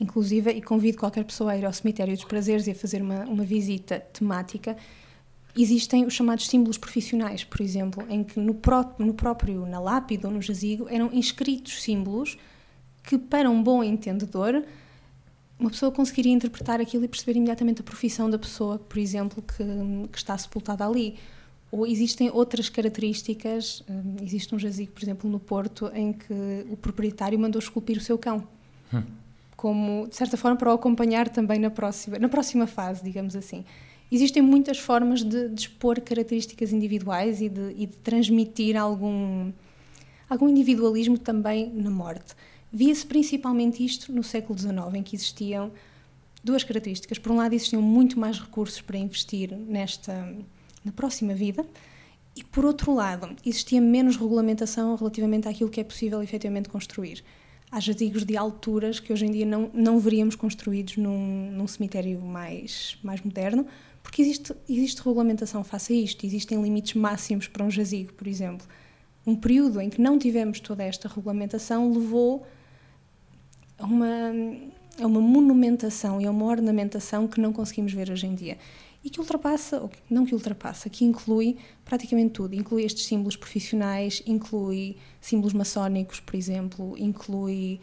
Inclusive, 0.00 0.50
e 0.50 0.60
convido 0.60 0.98
qualquer 0.98 1.24
pessoa 1.24 1.52
a 1.52 1.56
ir 1.56 1.64
ao 1.64 1.72
Cemitério 1.72 2.14
dos 2.14 2.24
Prazeres 2.24 2.66
e 2.66 2.72
a 2.72 2.74
fazer 2.74 3.00
uma, 3.00 3.24
uma 3.24 3.44
visita 3.44 4.00
temática, 4.00 4.76
existem 5.56 6.04
os 6.04 6.12
chamados 6.12 6.48
símbolos 6.48 6.76
profissionais, 6.76 7.44
por 7.44 7.60
exemplo, 7.60 8.04
em 8.10 8.22
que 8.22 8.38
no, 8.38 8.54
pró 8.54 8.94
no 8.98 9.14
próprio, 9.14 9.64
na 9.66 9.80
lápide 9.80 10.26
ou 10.26 10.32
no 10.32 10.42
jazigo, 10.42 10.86
eram 10.90 11.10
inscritos 11.12 11.82
símbolos 11.82 12.36
que, 13.02 13.16
para 13.16 13.48
um 13.48 13.62
bom 13.62 13.82
entendedor, 13.82 14.64
uma 15.58 15.70
pessoa 15.70 15.90
conseguiria 15.90 16.32
interpretar 16.32 16.80
aquilo 16.80 17.04
e 17.04 17.08
perceber 17.08 17.38
imediatamente 17.38 17.80
a 17.80 17.84
profissão 17.84 18.28
da 18.28 18.38
pessoa, 18.38 18.78
por 18.78 18.98
exemplo, 18.98 19.42
que, 19.42 19.64
que 20.10 20.18
está 20.18 20.36
sepultada 20.36 20.86
ali 20.86 21.16
ou 21.70 21.86
existem 21.86 22.30
outras 22.30 22.68
características. 22.68 23.82
Um, 23.88 24.22
existe 24.22 24.54
um 24.54 24.58
jazigo, 24.58 24.92
por 24.92 25.02
exemplo, 25.02 25.30
no 25.30 25.38
Porto, 25.38 25.90
em 25.94 26.12
que 26.12 26.66
o 26.70 26.76
proprietário 26.76 27.38
mandou 27.38 27.58
esculpir 27.58 27.96
o 27.96 28.00
seu 28.00 28.16
cão. 28.16 28.46
Hum. 28.92 29.02
Como, 29.56 30.06
de 30.08 30.16
certa 30.16 30.36
forma, 30.36 30.56
para 30.56 30.70
o 30.70 30.74
acompanhar 30.74 31.28
também 31.28 31.58
na 31.58 31.70
próxima, 31.70 32.18
na 32.18 32.28
próxima 32.28 32.66
fase, 32.66 33.02
digamos 33.02 33.34
assim. 33.34 33.64
Existem 34.10 34.42
muitas 34.42 34.78
formas 34.78 35.24
de, 35.24 35.48
de 35.48 35.62
expor 35.62 36.00
características 36.00 36.72
individuais 36.72 37.40
e 37.40 37.48
de, 37.48 37.74
e 37.76 37.86
de 37.86 37.96
transmitir 37.96 38.76
algum, 38.76 39.50
algum 40.30 40.48
individualismo 40.48 41.18
também 41.18 41.68
na 41.70 41.90
morte. 41.90 42.34
Via-se 42.72 43.04
principalmente 43.04 43.84
isto 43.84 44.12
no 44.12 44.22
século 44.22 44.56
XIX, 44.56 44.76
em 44.94 45.02
que 45.02 45.16
existiam 45.16 45.72
duas 46.44 46.62
características. 46.62 47.18
Por 47.18 47.32
um 47.32 47.36
lado, 47.36 47.54
existiam 47.54 47.82
muito 47.82 48.20
mais 48.20 48.38
recursos 48.38 48.80
para 48.80 48.96
investir 48.96 49.56
nesta 49.56 50.32
na 50.86 50.92
próxima 50.92 51.34
vida. 51.34 51.66
E, 52.34 52.44
por 52.44 52.64
outro 52.64 52.94
lado, 52.94 53.34
existia 53.44 53.80
menos 53.80 54.16
regulamentação 54.16 54.94
relativamente 54.94 55.48
àquilo 55.48 55.68
que 55.68 55.80
é 55.80 55.84
possível 55.84 56.22
efetivamente 56.22 56.68
construir. 56.68 57.24
Há 57.70 57.80
jazigos 57.80 58.24
de 58.24 58.36
alturas 58.36 59.00
que 59.00 59.12
hoje 59.12 59.26
em 59.26 59.30
dia 59.32 59.44
não, 59.46 59.70
não 59.74 59.98
veríamos 59.98 60.36
construídos 60.36 60.96
num, 60.98 61.50
num 61.50 61.66
cemitério 61.66 62.20
mais, 62.20 62.96
mais 63.02 63.20
moderno, 63.22 63.66
porque 64.02 64.22
existe, 64.22 64.54
existe 64.68 64.98
regulamentação 64.98 65.64
face 65.64 65.92
a 65.92 65.96
isto. 65.96 66.24
Existem 66.24 66.62
limites 66.62 66.94
máximos 66.94 67.48
para 67.48 67.64
um 67.64 67.70
jazigo, 67.70 68.12
por 68.12 68.28
exemplo. 68.28 68.66
Um 69.26 69.34
período 69.34 69.80
em 69.80 69.90
que 69.90 70.00
não 70.00 70.18
tivemos 70.18 70.60
toda 70.60 70.84
esta 70.84 71.08
regulamentação 71.08 71.90
levou 71.90 72.46
a 73.78 73.84
uma, 73.84 74.30
a 75.00 75.06
uma 75.06 75.20
monumentação 75.20 76.20
e 76.20 76.26
a 76.26 76.30
uma 76.30 76.44
ornamentação 76.44 77.26
que 77.26 77.40
não 77.40 77.52
conseguimos 77.52 77.92
ver 77.92 78.10
hoje 78.10 78.26
em 78.26 78.34
dia 78.34 78.58
e 79.06 79.08
que 79.08 79.20
ultrapassa, 79.20 79.80
ou 79.82 79.90
não 80.10 80.26
que 80.26 80.34
ultrapassa, 80.34 80.90
que 80.90 81.04
inclui 81.04 81.58
praticamente 81.84 82.30
tudo. 82.30 82.56
Inclui 82.56 82.82
estes 82.82 83.06
símbolos 83.06 83.36
profissionais, 83.36 84.20
inclui 84.26 84.96
símbolos 85.20 85.52
maçónicos, 85.52 86.18
por 86.18 86.34
exemplo, 86.34 86.98
inclui 86.98 87.80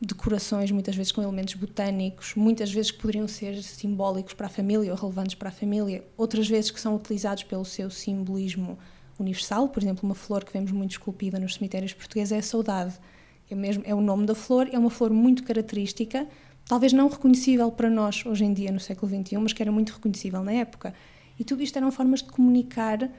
decorações 0.00 0.70
muitas 0.70 0.96
vezes 0.96 1.12
com 1.12 1.22
elementos 1.22 1.52
botânicos, 1.56 2.32
muitas 2.34 2.72
vezes 2.72 2.90
que 2.90 2.98
poderiam 2.98 3.28
ser 3.28 3.62
simbólicos 3.62 4.32
para 4.32 4.46
a 4.46 4.50
família 4.50 4.90
ou 4.90 4.98
relevantes 4.98 5.34
para 5.34 5.50
a 5.50 5.52
família, 5.52 6.02
outras 6.16 6.48
vezes 6.48 6.70
que 6.70 6.80
são 6.80 6.96
utilizados 6.96 7.42
pelo 7.44 7.66
seu 7.66 7.90
simbolismo 7.90 8.78
universal, 9.20 9.68
por 9.68 9.82
exemplo, 9.82 10.08
uma 10.08 10.14
flor 10.14 10.42
que 10.42 10.54
vemos 10.54 10.72
muito 10.72 10.92
esculpida 10.92 11.38
nos 11.38 11.56
cemitérios 11.56 11.92
portugueses 11.92 12.32
é 12.32 12.38
a 12.38 12.42
saudade. 12.42 12.98
É, 13.50 13.54
mesmo, 13.54 13.82
é 13.86 13.94
o 13.94 14.00
nome 14.00 14.24
da 14.24 14.34
flor, 14.34 14.70
é 14.72 14.78
uma 14.78 14.88
flor 14.88 15.10
muito 15.10 15.44
característica, 15.44 16.26
talvez 16.72 16.90
não 16.94 17.06
reconhecível 17.06 17.70
para 17.70 17.90
nós 17.90 18.24
hoje 18.24 18.46
em 18.46 18.54
dia, 18.54 18.72
no 18.72 18.80
século 18.80 19.12
XXI, 19.12 19.36
mas 19.36 19.52
que 19.52 19.62
era 19.62 19.70
muito 19.70 19.92
reconhecível 19.92 20.42
na 20.42 20.54
época. 20.54 20.94
E 21.38 21.44
tudo 21.44 21.62
isto 21.62 21.76
eram 21.76 21.92
formas 21.92 22.22
de 22.22 22.30
comunicar, 22.30 23.10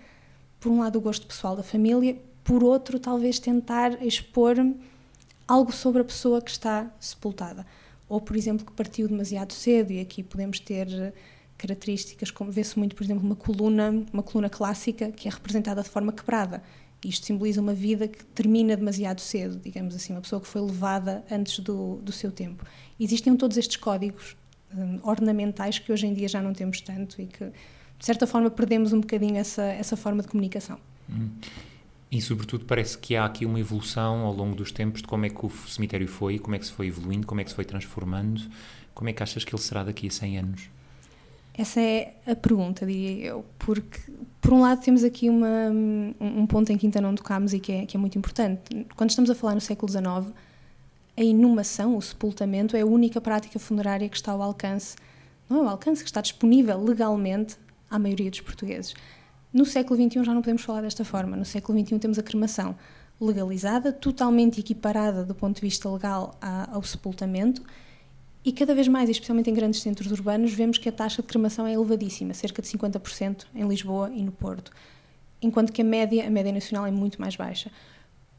por 0.60 0.72
um 0.72 0.80
lado, 0.80 0.96
o 0.98 1.00
gosto 1.00 1.28
pessoal 1.28 1.56
da 1.56 1.62
família, 1.62 2.18
por 2.44 2.64
outro, 2.64 2.98
talvez 2.98 3.38
tentar 3.38 4.04
expor 4.04 4.56
algo 5.48 5.72
sobre 5.72 6.02
a 6.02 6.04
pessoa 6.04 6.42
que 6.42 6.50
está 6.50 6.92
sepultada. 7.00 7.64
Ou, 8.10 8.20
por 8.20 8.36
exemplo, 8.36 8.66
que 8.66 8.72
partiu 8.72 9.08
demasiado 9.08 9.54
cedo, 9.54 9.92
e 9.92 10.00
aqui 10.00 10.24
podemos 10.24 10.60
ter 10.60 11.14
características 11.56 12.32
como 12.32 12.52
vê-se 12.52 12.80
muito, 12.80 12.96
por 12.96 13.04
exemplo, 13.04 13.24
uma 13.24 13.36
coluna, 13.36 14.04
uma 14.12 14.24
coluna 14.24 14.50
clássica 14.50 15.12
que 15.12 15.28
é 15.28 15.32
representada 15.32 15.84
de 15.84 15.90
forma 15.90 16.12
quebrada. 16.12 16.64
Isto 17.08 17.26
simboliza 17.26 17.62
uma 17.62 17.74
vida 17.74 18.08
que 18.08 18.24
termina 18.26 18.76
demasiado 18.76 19.20
cedo, 19.20 19.60
digamos 19.60 19.96
assim, 19.96 20.14
uma 20.14 20.22
pessoa 20.22 20.42
que 20.42 20.48
foi 20.48 20.62
levada 20.62 21.24
antes 21.30 21.60
do, 21.60 21.98
do 21.98 22.12
seu 22.12 22.32
tempo. 22.32 22.66
Existem 23.00 23.36
todos 23.36 23.58
estes 23.58 23.78
códigos 23.78 24.36
um, 24.74 25.00
ornamentais 25.04 25.80
que 25.80 25.92
hoje 25.92 26.08
em 26.08 26.14
dia 26.14 26.28
já 26.28 26.42
não 26.42 26.54
temos 26.54 26.82
tanto 26.82 27.22
e 27.22 27.26
que, 27.26 27.46
de 27.46 28.06
certa 28.06 28.26
forma, 28.26 28.50
perdemos 28.50 28.94
um 28.94 29.02
bocadinho 29.02 29.38
essa, 29.38 29.64
essa 29.64 29.98
forma 29.98 30.22
de 30.22 30.28
comunicação. 30.28 30.80
Hum. 31.10 31.30
E, 32.12 32.22
sobretudo, 32.22 32.66
parece 32.66 32.98
que 32.98 33.16
há 33.16 33.26
aqui 33.26 33.46
uma 33.46 33.60
evolução 33.60 34.20
ao 34.20 34.34
longo 34.34 34.56
dos 34.56 34.72
tempos 34.72 35.02
de 35.02 35.08
como 35.08 35.26
é 35.26 35.30
que 35.30 35.46
o 35.46 35.50
cemitério 35.50 36.08
foi, 36.08 36.38
como 36.38 36.56
é 36.56 36.60
que 36.60 36.66
se 36.66 36.72
foi 36.72 36.88
evoluindo, 36.88 37.26
como 37.26 37.42
é 37.42 37.44
que 37.44 37.50
se 37.50 37.56
foi 37.56 37.66
transformando. 37.66 38.42
Como 38.94 39.10
é 39.10 39.14
que 39.14 39.24
achas 39.24 39.44
que 39.44 39.54
ele 39.54 39.62
será 39.62 39.84
daqui 39.84 40.08
a 40.08 40.12
100 40.12 40.38
anos? 40.38 40.70
Essa 41.56 41.80
é 41.80 42.16
a 42.26 42.36
pergunta, 42.36 42.86
diria 42.86 43.28
eu, 43.28 43.46
porque 43.60 44.00
por 44.42 44.54
um 44.54 44.62
lado 44.62 44.82
temos 44.82 45.04
aqui 45.04 45.30
uma, 45.30 45.70
um 46.20 46.48
ponto 46.48 46.72
em 46.72 46.78
que 46.78 46.88
ainda 46.88 47.00
não 47.00 47.14
tocámos 47.14 47.54
e 47.54 47.60
que 47.60 47.72
é, 47.72 47.86
que 47.86 47.96
é 47.96 48.00
muito 48.00 48.18
importante. 48.18 48.88
Quando 48.96 49.12
estamos 49.12 49.30
a 49.30 49.36
falar 49.36 49.54
no 49.54 49.62
século 49.62 49.92
XIX, 49.92 50.34
a 51.16 51.22
inumação, 51.22 51.96
o 51.96 52.02
sepultamento, 52.02 52.76
é 52.76 52.82
a 52.82 52.86
única 52.86 53.22
prática 53.22 53.60
funerária 53.60 54.10
que 54.10 54.16
está 54.16 54.32
ao 54.32 54.42
alcance, 54.42 54.96
não 55.48 55.58
é 55.58 55.60
ao 55.62 55.70
alcance, 55.70 56.04
que 56.04 56.10
está 56.10 56.22
disponível 56.22 56.84
legalmente 56.84 57.56
à 57.88 58.00
maioria 58.00 58.32
dos 58.32 58.42
portugueses. 58.42 58.96
No 59.54 59.66
século 59.66 60.02
XXI 60.02 60.24
já 60.24 60.34
não 60.34 60.42
podemos 60.42 60.64
falar 60.64 60.82
desta 60.82 61.06
forma. 61.06 61.38
No 61.38 61.46
século 61.46 61.80
XXI 61.80 62.00
temos 62.00 62.18
a 62.18 62.24
cremação 62.24 62.76
legalizada, 63.22 63.94
totalmente 63.94 64.60
equiparada 64.60 65.24
do 65.24 65.36
ponto 65.36 65.58
de 65.58 65.62
vista 65.62 65.88
legal 65.88 66.36
ao 66.42 66.82
sepultamento 66.82 67.62
e 68.46 68.52
cada 68.52 68.76
vez 68.76 68.88
mais, 68.88 69.10
especialmente 69.10 69.50
em 69.50 69.54
grandes 69.54 69.82
centros 69.82 70.12
urbanos, 70.12 70.54
vemos 70.54 70.78
que 70.78 70.90
a 70.90 70.92
taxa 70.92 71.22
de 71.22 71.28
cremação 71.28 71.66
é 71.66 71.74
elevadíssima, 71.74 72.34
cerca 72.34 72.62
de 72.62 72.68
50% 72.68 73.46
em 73.56 73.66
Lisboa 73.68 74.12
e 74.14 74.22
no 74.22 74.32
Porto, 74.32 74.72
enquanto 75.42 75.72
que 75.72 75.82
a 75.82 75.86
média, 75.86 76.28
a 76.28 76.30
média 76.30 76.52
nacional 76.52 76.86
é 76.86 76.92
muito 76.92 77.22
mais 77.22 77.36
baixa. 77.36 77.72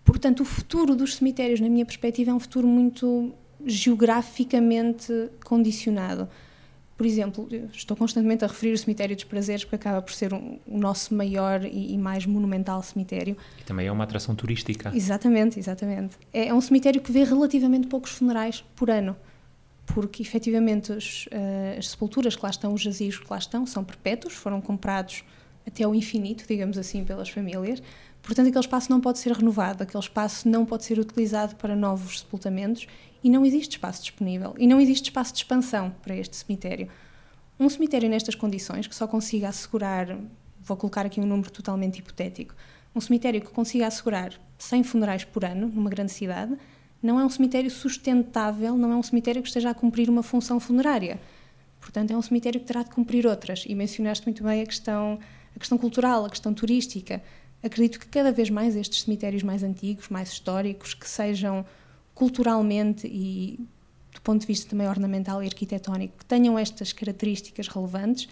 Portanto, 0.05 0.41
o 0.41 0.45
futuro 0.45 0.95
dos 0.95 1.17
cemitérios, 1.17 1.61
na 1.61 1.69
minha 1.69 1.87
perspectiva, 1.87 2.31
é 2.31 2.35
um 2.35 2.41
futuro 2.41 2.69
muito 2.69 3.33
geograficamente 3.65 5.31
condicionado. 5.43 6.29
Por 6.97 7.07
exemplo, 7.07 7.49
estou 7.73 7.97
constantemente 7.97 8.45
a 8.45 8.49
referir 8.49 8.75
o 8.75 8.79
Cemitério 8.79 9.17
dos 9.17 9.25
Prazeres, 9.25 9.65
porque 9.65 9.77
acaba 9.77 10.03
por 10.03 10.13
ser 10.13 10.35
um, 10.35 10.59
o 10.67 10.79
nosso 10.79 11.15
maior 11.15 11.65
e, 11.65 11.95
e, 11.95 11.99
mais 11.99 12.27
monumental 12.27 12.83
cemitério. 12.83 13.37
E 13.59 13.65
também 13.65 13.87
é 13.87 13.91
uma 13.91 14.05
atração 14.05 14.35
turística. 14.35 14.93
Exatamente, 14.95 15.59
exatamente. 15.59 16.17
É, 16.33 16.49
é 16.49 16.55
um 16.55 16.61
cemitério 16.61 17.01
que 17.01 17.11
vê 17.11 17.25
relativamente 17.25 17.89
poucos 17.89 18.13
funerais 18.13 18.63
por 18.77 18.91
ano 18.91 19.17
porque 19.87 20.23
efetivamente 20.23 20.93
os, 20.93 21.27
uh, 21.27 21.79
as 21.79 21.89
sepulturas 21.89 22.35
que 22.37 22.43
lá 22.43 22.51
estão, 22.51 22.73
os 22.73 22.81
jazigos 22.81 23.19
que 23.19 23.27
lá 23.31 23.39
estão, 23.39 23.67
são 23.67 23.85
perpétuos, 23.85 24.35
foram 24.35 24.61
comprados 24.61 25.25
até 25.67 25.85
ao 25.85 25.95
infinito, 25.95 26.45
digamos 26.47 26.79
assim, 26.79 27.05
pelas 27.05 27.29
famílias. 27.29 27.83
Portanto, 28.23 28.49
aquele 28.49 28.65
espaço 28.65 28.91
não 28.91 29.01
pode 29.01 29.19
ser 29.19 29.33
renovado, 29.33 29.83
aquele 29.83 30.03
espaço 30.03 30.49
não 30.49 30.65
pode 30.65 30.85
ser 30.85 30.99
utilizado 30.99 31.57
para 31.57 31.77
novos 31.77 32.21
sepultamentos 32.21 32.87
e 33.23 33.29
não 33.29 33.45
existe 33.45 33.73
espaço 33.73 34.03
disponível. 34.03 34.55
E 34.59 34.67
não 34.67 34.81
existe 34.81 35.05
espaço 35.05 35.33
de 35.33 35.39
expansão 35.39 35.95
para 36.03 36.17
este 36.17 36.37
cemitério. 36.37 36.89
Um 37.61 37.69
cemitério 37.69 38.09
nestas 38.09 38.35
condições, 38.35 38.87
que 38.87 38.95
só 38.95 39.07
consiga 39.07 39.49
assegurar, 39.49 40.19
vou 40.61 40.77
colocar 40.77 41.07
aqui 41.07 41.21
um 41.21 41.27
número 41.27 41.51
totalmente 41.51 41.99
hipotético, 41.99 42.55
um 42.95 43.01
cemitério 43.01 43.41
que 43.41 43.51
consiga 43.51 43.87
assegurar 43.87 44.33
100 44.59 44.85
funerais 44.85 45.25
por 45.25 45.45
ano 45.45 45.69
numa 45.69 45.91
grande 45.91 46.13
cidade, 46.13 46.57
não 47.05 47.21
é 47.21 47.25
um 47.25 47.29
cemitério 47.29 47.71
sustentável, 47.71 48.79
não 48.79 48.91
é 48.91 48.97
um 48.97 49.03
cemitério 49.03 49.43
que 49.43 49.49
esteja 49.49 49.69
a 49.69 49.75
cumprir 49.75 50.09
uma 50.09 50.23
função 50.23 50.59
funerária. 50.59 51.21
Portanto, 51.79 52.11
é 52.13 52.17
um 52.17 52.23
cemitério 52.23 52.59
que 52.59 52.67
terá 52.67 52.83
de 52.83 52.89
cumprir 52.89 53.27
outras. 53.27 53.65
E 53.69 53.75
mencionaste 53.75 54.27
muito 54.27 54.43
bem 54.43 54.63
a 54.63 54.67
questão, 54.67 55.19
a 55.55 55.59
questão 55.59 55.77
cultural, 55.77 56.25
a 56.25 56.31
questão 56.31 56.55
turística. 56.55 57.23
Acredito 57.63 58.01
que 58.01 58.07
cada 58.07 58.33
vez 58.33 58.49
mais 58.49 58.75
estes 58.75 59.03
cemitérios 59.03 59.43
mais 59.43 59.63
antigos, 59.63 60.09
mais 60.09 60.31
históricos, 60.33 60.95
que 60.95 61.07
sejam 61.07 61.67
culturalmente 62.15 63.07
e 63.07 63.61
do 64.15 64.23
ponto 64.23 64.41
de 64.41 64.47
vista 64.47 64.71
também 64.71 64.89
ornamental 64.89 65.43
e 65.43 65.47
arquitetónico, 65.47 66.17
que 66.19 66.25
tenham 66.25 66.59
estas 66.59 66.93
características 66.93 67.69
relevantes, 67.69 68.29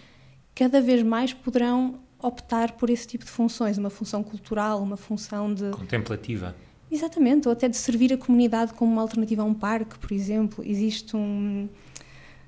cada 0.55 0.81
vez 0.81 1.03
mais 1.03 1.31
poderão 1.31 1.99
optar 2.17 2.71
por 2.71 2.89
esse 2.89 3.05
tipo 3.05 3.25
de 3.25 3.29
funções, 3.29 3.77
uma 3.77 3.91
função 3.91 4.23
cultural, 4.23 4.81
uma 4.81 4.97
função 4.97 5.53
de. 5.53 5.69
Contemplativa. 5.71 6.55
Exatamente, 6.93 7.47
ou 7.47 7.51
até 7.53 7.67
de 7.67 7.75
servir 7.75 8.13
a 8.13 8.17
comunidade 8.17 8.71
como 8.75 8.91
uma 8.91 9.01
alternativa 9.01 9.41
a 9.41 9.45
um 9.45 9.53
parque, 9.53 9.97
por 9.97 10.11
exemplo. 10.11 10.63
Existe 10.63 11.17
um. 11.17 11.67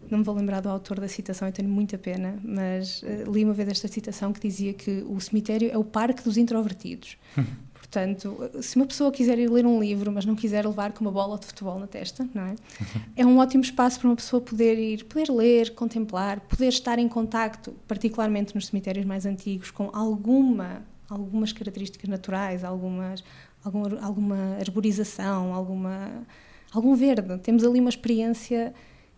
Não 0.08 0.20
me 0.20 0.24
vou 0.24 0.36
lembrar 0.36 0.62
do 0.62 0.70
autor 0.70 1.00
da 1.00 1.08
citação, 1.08 1.48
eu 1.48 1.52
tenho 1.52 1.68
muita 1.68 1.98
pena, 1.98 2.38
mas 2.44 3.02
uh, 3.02 3.32
li 3.32 3.44
uma 3.44 3.56
vez 3.56 3.70
esta 3.70 3.88
citação 3.88 4.32
que 4.32 4.40
dizia 4.40 4.72
que 4.72 5.04
o 5.10 5.20
cemitério 5.20 5.72
é 5.72 5.78
o 5.80 5.84
parque 5.84 6.22
dos 6.22 6.38
introvertidos. 6.38 7.18
Portanto, 7.74 8.52
se 8.62 8.76
uma 8.76 8.86
pessoa 8.86 9.12
quiser 9.12 9.40
ir 9.40 9.50
ler 9.50 9.66
um 9.66 9.80
livro, 9.80 10.12
mas 10.12 10.26
não 10.26 10.36
quiser 10.36 10.64
levar 10.64 10.92
com 10.92 11.04
uma 11.04 11.12
bola 11.12 11.40
de 11.40 11.48
futebol 11.48 11.80
na 11.80 11.88
testa, 11.88 12.28
não 12.36 12.44
é? 12.44 12.56
É 13.18 13.26
um 13.26 13.40
ótimo 13.40 13.64
espaço 13.64 14.00
para 14.00 14.10
uma 14.10 14.16
pessoa 14.16 14.40
poder 14.40 14.78
ir, 14.78 15.06
poder 15.06 15.32
ler, 15.32 15.74
contemplar, 15.74 16.40
poder 16.42 16.68
estar 16.68 17.00
em 17.00 17.08
contacto, 17.08 17.74
particularmente 17.88 18.54
nos 18.54 18.68
cemitérios 18.68 19.06
mais 19.08 19.26
antigos, 19.26 19.72
com 19.72 19.90
alguma, 19.92 20.84
algumas 21.10 21.52
características 21.52 22.08
naturais, 22.08 22.64
algumas, 22.64 23.24
algum, 23.66 23.84
alguma 24.00 24.58
arborização, 24.60 25.54
alguma, 25.54 26.26
algum 26.72 26.96
verde. 26.96 27.38
Temos 27.40 27.64
ali 27.64 27.80
uma 27.80 27.90
experiência 27.90 28.74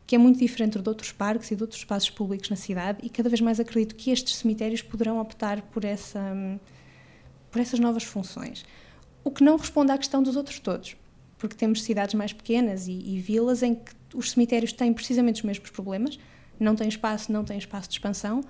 que 0.08 0.16
é 0.16 0.18
muito 0.18 0.40
diferente 0.40 0.80
de 0.80 0.90
outros 0.90 1.12
parques 1.12 1.52
e 1.52 1.56
de 1.56 1.62
outros 1.62 1.82
espaços 1.82 2.10
públicos 2.10 2.50
na 2.50 2.56
cidade 2.56 3.00
e 3.04 3.10
cada 3.10 3.28
vez 3.28 3.42
mais 3.42 3.60
acredito 3.60 3.94
que 3.94 4.10
estes 4.10 4.38
cemitérios 4.38 4.82
poderão 4.82 5.20
optar 5.20 5.62
por 5.64 5.84
essa 5.84 6.34
por 7.52 7.62
essas 7.62 7.80
novas 7.80 8.04
funções. 8.04 8.66
O 9.24 9.32
que 9.32 9.44
não 9.44 9.58
responde 9.58 9.92
à 9.92 9.98
questão 9.98 10.24
dos 10.24 10.36
outros 10.36 10.60
todos, 10.60 10.96
porque 11.38 11.56
temos 11.56 11.84
cidades 11.84 12.14
mais 12.14 12.32
pequenas 12.32 12.88
e, 12.88 12.92
e 12.92 13.20
vilas 13.20 13.64
em 13.64 13.76
que 13.76 13.92
os 14.14 14.32
cemitérios 14.32 14.72
têm 14.72 14.94
precisamente 14.94 15.42
os 15.42 15.44
mesmos 15.44 15.70
problemas, 15.70 16.20
não 16.60 16.76
têm 16.76 16.88
espaço, 16.88 17.32
não 17.32 17.44
têm 17.44 17.58
espaço 17.58 17.90
de 17.90 17.96
expansão, 17.96 18.42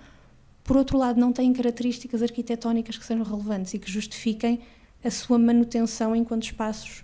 por 0.63 0.75
outro 0.75 0.97
lado, 0.97 1.19
não 1.19 1.31
têm 1.31 1.53
características 1.53 2.21
arquitetónicas 2.21 2.97
que 2.97 3.05
sejam 3.05 3.23
relevantes 3.23 3.73
e 3.73 3.79
que 3.79 3.89
justifiquem 3.89 4.59
a 5.07 5.11
sua 5.11 5.39
manutenção 5.39 6.15
enquanto 6.15 6.43
espaços 6.43 7.03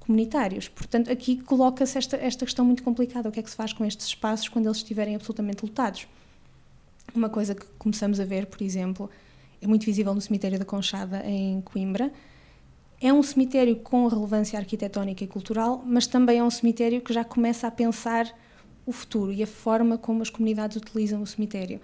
comunitários. 0.00 0.68
Portanto, 0.68 1.10
aqui 1.10 1.36
coloca-se 1.42 1.96
esta, 1.96 2.16
esta 2.16 2.44
questão 2.44 2.64
muito 2.64 2.82
complicada: 2.82 3.28
o 3.28 3.32
que 3.32 3.40
é 3.40 3.42
que 3.42 3.50
se 3.50 3.56
faz 3.56 3.72
com 3.72 3.84
estes 3.84 4.06
espaços 4.06 4.48
quando 4.48 4.66
eles 4.66 4.78
estiverem 4.78 5.14
absolutamente 5.14 5.64
lotados? 5.64 6.06
Uma 7.14 7.28
coisa 7.28 7.54
que 7.54 7.64
começamos 7.78 8.18
a 8.20 8.24
ver, 8.24 8.46
por 8.46 8.62
exemplo, 8.62 9.10
é 9.60 9.66
muito 9.66 9.84
visível 9.86 10.14
no 10.14 10.20
cemitério 10.20 10.58
da 10.58 10.64
Conchada, 10.64 11.24
em 11.26 11.60
Coimbra. 11.62 12.12
É 13.00 13.12
um 13.12 13.22
cemitério 13.22 13.76
com 13.76 14.06
relevância 14.06 14.58
arquitetónica 14.58 15.22
e 15.22 15.26
cultural, 15.26 15.82
mas 15.86 16.06
também 16.06 16.38
é 16.38 16.44
um 16.44 16.50
cemitério 16.50 17.00
que 17.00 17.12
já 17.12 17.24
começa 17.24 17.66
a 17.66 17.70
pensar 17.70 18.32
o 18.86 18.92
futuro 18.92 19.32
e 19.32 19.42
a 19.42 19.46
forma 19.46 19.98
como 19.98 20.22
as 20.22 20.30
comunidades 20.30 20.76
utilizam 20.76 21.20
o 21.22 21.26
cemitério. 21.26 21.80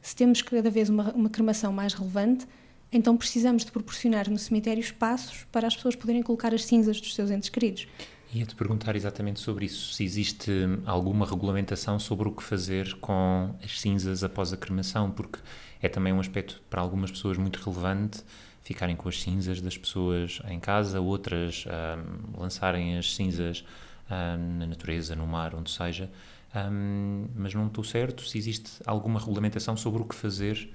Se 0.00 0.14
temos 0.14 0.42
cada 0.42 0.70
vez 0.70 0.88
uma, 0.88 1.12
uma 1.12 1.28
cremação 1.28 1.72
mais 1.72 1.94
relevante, 1.94 2.46
então 2.92 3.16
precisamos 3.16 3.64
de 3.64 3.72
proporcionar 3.72 4.30
no 4.30 4.38
cemitério 4.38 4.80
espaços 4.80 5.46
para 5.52 5.66
as 5.66 5.76
pessoas 5.76 5.96
poderem 5.96 6.22
colocar 6.22 6.54
as 6.54 6.64
cinzas 6.64 7.00
dos 7.00 7.14
seus 7.14 7.30
entes 7.30 7.48
queridos. 7.48 7.86
Ia-te 8.32 8.54
perguntar 8.54 8.94
exatamente 8.94 9.40
sobre 9.40 9.64
isso, 9.64 9.94
se 9.94 10.04
existe 10.04 10.50
alguma 10.84 11.24
regulamentação 11.24 11.98
sobre 11.98 12.28
o 12.28 12.32
que 12.32 12.42
fazer 12.42 12.94
com 12.96 13.54
as 13.62 13.80
cinzas 13.80 14.22
após 14.22 14.52
a 14.52 14.56
cremação, 14.56 15.10
porque 15.10 15.38
é 15.80 15.88
também 15.88 16.12
um 16.12 16.20
aspecto 16.20 16.60
para 16.68 16.82
algumas 16.82 17.10
pessoas 17.10 17.38
muito 17.38 17.58
relevante 17.58 18.22
ficarem 18.62 18.94
com 18.94 19.08
as 19.08 19.22
cinzas 19.22 19.62
das 19.62 19.78
pessoas 19.78 20.42
em 20.46 20.60
casa, 20.60 21.00
outras 21.00 21.64
um, 21.66 22.38
lançarem 22.38 22.98
as 22.98 23.14
cinzas 23.14 23.64
um, 24.10 24.58
na 24.58 24.66
natureza, 24.66 25.16
no 25.16 25.26
mar, 25.26 25.54
onde 25.54 25.70
seja, 25.70 26.10
um, 26.54 27.28
mas 27.34 27.54
não 27.54 27.68
estou 27.68 27.82
certo 27.82 28.26
se 28.26 28.36
existe 28.36 28.70
alguma 28.84 29.18
regulamentação 29.18 29.74
sobre 29.74 30.02
o 30.02 30.04
que 30.04 30.14
fazer 30.14 30.70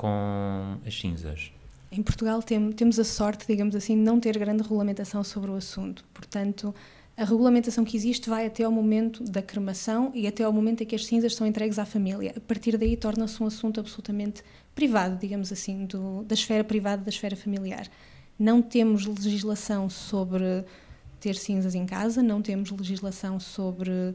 com 0.00 0.78
as 0.86 0.98
cinzas. 0.98 1.52
Em 1.92 2.02
Portugal 2.02 2.42
tem, 2.42 2.72
temos 2.72 2.98
a 2.98 3.04
sorte, 3.04 3.46
digamos 3.46 3.76
assim, 3.76 3.96
de 3.96 4.00
não 4.00 4.18
ter 4.18 4.38
grande 4.38 4.62
regulamentação 4.62 5.22
sobre 5.22 5.50
o 5.50 5.54
assunto. 5.54 6.02
Portanto, 6.14 6.74
a 7.18 7.22
regulamentação 7.22 7.84
que 7.84 7.98
existe 7.98 8.30
vai 8.30 8.46
até 8.46 8.64
ao 8.64 8.72
momento 8.72 9.22
da 9.24 9.42
cremação 9.42 10.10
e 10.14 10.26
até 10.26 10.42
ao 10.42 10.54
momento 10.54 10.82
em 10.82 10.86
que 10.86 10.94
as 10.94 11.04
cinzas 11.04 11.34
são 11.34 11.46
entregues 11.46 11.78
à 11.78 11.84
família. 11.84 12.32
A 12.34 12.40
partir 12.40 12.78
daí 12.78 12.96
torna-se 12.96 13.42
um 13.42 13.46
assunto 13.46 13.78
absolutamente 13.78 14.42
privado, 14.74 15.18
digamos 15.18 15.52
assim, 15.52 15.84
do, 15.84 16.24
da 16.24 16.32
esfera 16.32 16.64
privada, 16.64 17.02
da 17.02 17.10
esfera 17.10 17.36
familiar. 17.36 17.86
Não 18.38 18.62
temos 18.62 19.04
legislação 19.04 19.90
sobre 19.90 20.64
ter 21.20 21.34
cinzas 21.34 21.74
em 21.74 21.84
casa, 21.84 22.22
não 22.22 22.40
temos 22.40 22.70
legislação 22.70 23.38
sobre 23.38 24.14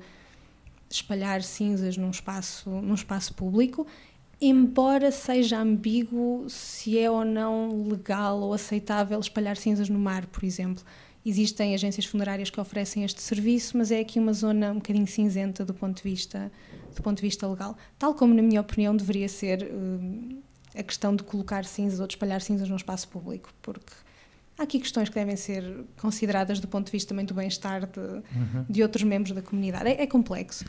espalhar 0.90 1.44
cinzas 1.44 1.96
num 1.96 2.10
espaço, 2.10 2.72
num 2.72 2.96
espaço 2.96 3.36
público 3.36 3.86
embora 4.40 5.12
seja 5.12 5.60
ambíguo 5.60 6.46
se 6.50 7.00
é 7.00 7.10
ou 7.10 7.24
não 7.24 7.88
legal 7.88 8.40
ou 8.42 8.54
aceitável 8.54 9.20
espalhar 9.20 9.58
cinzas 9.58 9.90
no 9.90 10.00
mar, 10.00 10.26
por 10.28 10.44
exemplo. 10.44 10.84
Existem 11.26 11.74
agências 11.74 12.06
funerárias 12.06 12.52
que 12.52 12.60
oferecem 12.62 13.04
este 13.04 13.20
serviço, 13.20 13.76
mas 13.78 13.92
é 13.92 14.00
aqui 14.00 14.20
uma 14.20 14.32
zona 14.32 14.72
um 14.72 14.76
bocadinho 14.76 15.08
cinzenta 15.08 15.66
do 15.66 15.74
ponto 15.74 15.98
de 15.98 16.04
vista, 16.04 16.52
do 16.96 17.02
ponto 17.02 17.18
de 17.18 17.24
vista 17.24 17.48
legal. 17.48 17.76
Tal 17.98 18.14
como, 18.14 18.32
na 18.34 18.44
minha 18.44 18.62
opinião, 18.62 18.96
deveria 18.96 19.28
ser 19.28 19.64
uh, 19.64 20.38
a 20.78 20.84
questão 20.84 21.16
de 21.16 21.24
colocar 21.24 21.66
cinzas 21.66 22.00
ou 22.00 22.06
de 22.06 22.14
espalhar 22.14 22.42
cinzas 22.42 22.70
num 22.70 22.76
espaço 22.76 23.08
público, 23.08 23.50
porque 23.64 23.92
há 24.56 24.64
aqui 24.64 24.80
questões 24.80 25.10
que 25.10 25.16
devem 25.16 25.36
ser 25.36 25.64
consideradas 26.00 26.60
do 26.60 26.68
ponto 26.68 26.86
de 26.86 26.92
vista 26.92 27.10
também 27.10 27.26
do 27.26 27.34
bem-estar 27.34 27.88
de, 27.88 28.00
uhum. 28.00 28.66
de 28.70 28.84
outros 28.84 29.04
membros 29.04 29.34
da 29.34 29.42
comunidade. 29.42 29.90
É, 29.90 30.04
é 30.04 30.06
complexo. 30.06 30.64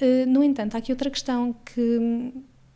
Uh, 0.00 0.28
no 0.28 0.42
entanto, 0.42 0.74
há 0.74 0.78
aqui 0.78 0.90
outra 0.90 1.10
questão 1.10 1.54
que 1.64 2.32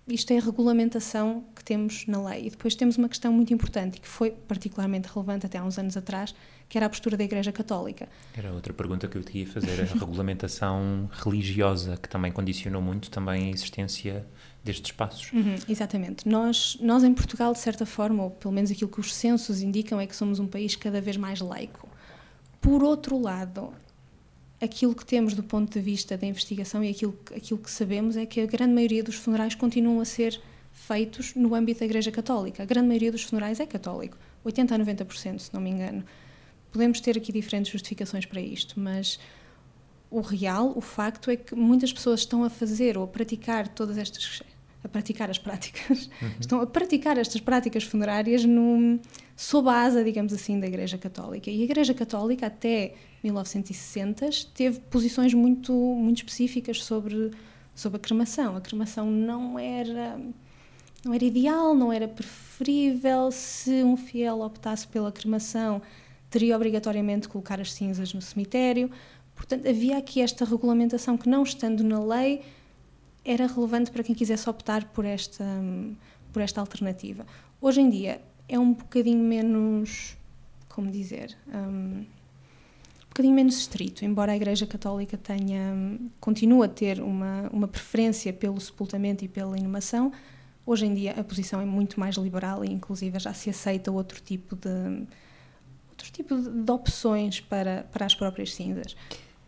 isto 0.09 0.31
é 0.33 0.39
a 0.39 0.41
regulamentação 0.41 1.45
que 1.55 1.65
temos 1.65 2.07
na 2.07 2.23
lei. 2.29 2.47
E 2.47 2.51
depois 2.51 2.75
temos 2.75 2.97
uma 2.97 3.09
questão 3.09 3.33
muito 3.33 3.53
importante 3.53 3.97
e 3.97 4.01
que 4.01 4.07
foi 4.07 4.31
particularmente 4.31 5.09
relevante 5.13 5.47
até 5.47 5.59
há 5.59 5.65
uns 5.65 5.79
anos 5.79 5.97
atrás, 5.97 6.35
que 6.69 6.79
era 6.79 6.87
a 6.87 6.89
postura 6.89 7.17
da 7.17 7.25
Igreja 7.25 7.51
Católica. 7.51 8.09
Era 8.37 8.53
outra 8.53 8.73
pergunta 8.73 9.09
que 9.09 9.17
eu 9.19 9.23
te 9.23 9.39
ia 9.39 9.47
fazer, 9.47 9.81
a 9.81 9.85
regulamentação 9.85 11.11
religiosa, 11.13 11.97
que 11.97 12.09
também 12.09 12.31
condicionou 12.31 12.81
muito 12.81 13.11
também 13.11 13.49
a 13.49 13.51
existência 13.51 14.27
destes 14.63 14.91
espaços. 14.91 15.33
Uhum, 15.33 15.57
exatamente. 15.69 16.29
Nós, 16.29 16.77
nós 16.81 17.03
em 17.03 17.13
Portugal, 17.13 17.53
de 17.53 17.59
certa 17.59 17.85
forma, 17.85 18.25
ou 18.25 18.31
pelo 18.31 18.55
menos 18.55 18.71
aquilo 18.71 18.91
que 18.91 19.01
os 19.01 19.15
censos 19.15 19.61
indicam, 19.61 20.01
é 20.01 20.07
que 20.07 20.15
somos 20.15 20.39
um 20.39 20.47
país 20.47 20.77
cada 20.77 21.01
vez 21.01 21.17
mais 21.17 21.41
laico. 21.41 21.89
Por 22.61 22.83
outro 22.83 23.19
lado, 23.19 23.73
aquilo 24.61 24.95
que 24.95 25.05
temos 25.05 25.35
do 25.35 25.43
ponto 25.43 25.73
de 25.73 25.81
vista 25.81 26.17
da 26.17 26.27
investigação 26.27 26.83
e 26.83 26.91
aquilo, 26.91 27.19
aquilo 27.35 27.61
que 27.61 27.71
sabemos 27.71 28.17
é 28.17 28.25
que 28.25 28.41
a 28.41 28.47
grande 28.47 28.73
maioria 28.73 29.03
dos 29.03 29.15
funerais 29.15 29.55
continuam 29.55 30.01
a 30.01 30.05
ser 30.05 30.41
feitos 30.73 31.35
no 31.35 31.55
âmbito 31.55 31.81
da 31.81 31.87
Igreja 31.87 32.11
Católica. 32.11 32.63
A 32.63 32.67
grande 32.67 32.89
maioria 32.89 33.13
dos 33.13 33.23
funerais 33.23 33.61
é 33.61 33.67
católico, 33.67 34.17
80 34.45 34.75
a 34.75 34.79
90%, 34.79 35.39
se 35.39 35.55
não 35.55 35.61
me 35.61 35.71
engano. 35.71 36.05
Podemos 36.71 37.01
ter 37.01 37.17
aqui 37.17 37.33
diferentes 37.33 37.73
justificações 37.73 38.27
para 38.27 38.41
isto, 38.41 38.79
mas 38.79 39.19
o 40.11 40.21
real, 40.21 40.73
o 40.77 40.81
facto 40.81 41.31
é 41.31 41.37
que 41.37 41.55
muitas 41.55 41.93
pessoas 41.93 42.21
estão 42.21 42.45
a 42.45 42.51
fazer 42.51 42.97
ou 42.97 43.05
a 43.05 43.09
praticar 43.09 43.69
todas 43.69 43.99
estas 43.99 44.43
a 44.85 44.89
praticar 44.89 45.29
as 45.29 45.39
práticas, 45.39 46.09
uhum. 46.23 46.31
estão 46.39 46.61
a 46.61 46.67
praticar 46.67 47.19
estas 47.19 47.41
práticas 47.41 47.83
funerárias 47.83 48.45
no, 48.45 49.01
sob 49.37 49.69
a 49.69 49.83
asa, 49.83 50.03
digamos 50.03 50.33
assim, 50.33 50.59
da 50.59 50.67
Igreja 50.67 50.97
Católica. 50.97 51.51
E 51.51 51.61
a 51.61 51.65
Igreja 51.65 51.93
Católica, 51.93 52.47
até 52.47 52.95
1960, 53.23 54.31
teve 54.55 54.81
posições 54.81 55.35
muito, 55.35 55.73
muito 55.75 56.19
específicas 56.19 56.83
sobre, 56.83 57.31
sobre 57.75 57.99
a 57.99 58.01
cremação. 58.01 58.57
A 58.57 58.61
cremação 58.63 59.11
não 59.11 59.59
era, 59.59 60.19
não 61.05 61.13
era 61.13 61.23
ideal, 61.23 61.75
não 61.75 61.93
era 61.93 62.09
preferível. 62.09 63.31
Se 63.31 63.83
um 63.85 63.95
fiel 63.95 64.41
optasse 64.41 64.89
pela 64.89 65.13
cremação, 65.13 65.83
teria 66.31 66.57
obrigatoriamente 66.57 67.23
de 67.23 67.29
colocar 67.29 67.61
as 67.61 67.75
cinzas 67.75 68.15
no 68.15 68.23
cemitério. 68.23 68.91
Portanto, 69.35 69.69
havia 69.69 69.99
aqui 69.99 70.23
esta 70.23 70.47
regulamentação 70.47 71.19
que, 71.19 71.29
não 71.29 71.43
estando 71.43 71.85
na 71.85 72.03
lei, 72.03 72.41
era 73.23 73.47
relevante 73.47 73.91
para 73.91 74.03
quem 74.03 74.15
quisesse 74.15 74.49
optar 74.49 74.87
por 74.93 75.05
esta, 75.05 75.45
por 76.33 76.41
esta 76.41 76.59
alternativa. 76.59 77.27
Hoje 77.61 77.83
em 77.83 77.91
dia 77.91 78.23
é 78.49 78.59
um 78.59 78.73
bocadinho 78.73 79.23
menos, 79.23 80.17
como 80.69 80.91
dizer, 80.91 81.37
um, 81.53 82.01
um 82.01 83.09
bocadinho 83.09 83.35
menos 83.35 83.59
estrito, 83.59 84.05
embora 84.05 84.33
a 84.33 84.37
Igreja 84.37 84.67
Católica 84.67 85.17
tenha, 85.17 85.99
continue 86.21 86.65
a 86.65 86.69
ter 86.69 87.01
uma, 87.01 87.49
uma 87.53 87.69
preferência 87.69 88.33
pelo 88.33 88.61
sepultamento 88.61 89.25
e 89.25 89.29
pela 89.29 89.59
inumação, 89.59 90.13
hoje 90.65 90.87
em 90.87 90.95
dia 90.95 91.13
a 91.13 91.25
posição 91.25 91.61
é 91.61 91.65
muito 91.65 91.99
mais 91.99 92.17
liberal 92.17 92.65
e 92.65 92.73
inclusive 92.73 93.19
já 93.19 93.33
se 93.33 93.49
aceita 93.49 93.91
outro 93.91 94.21
tipo 94.21 94.55
de 94.57 95.07
outro 95.89 96.13
tipo 96.13 96.37
de 96.37 96.71
opções 96.71 97.41
para, 97.41 97.85
para 97.85 98.05
as 98.05 98.15
próprias 98.15 98.55
cinzas. 98.55 98.95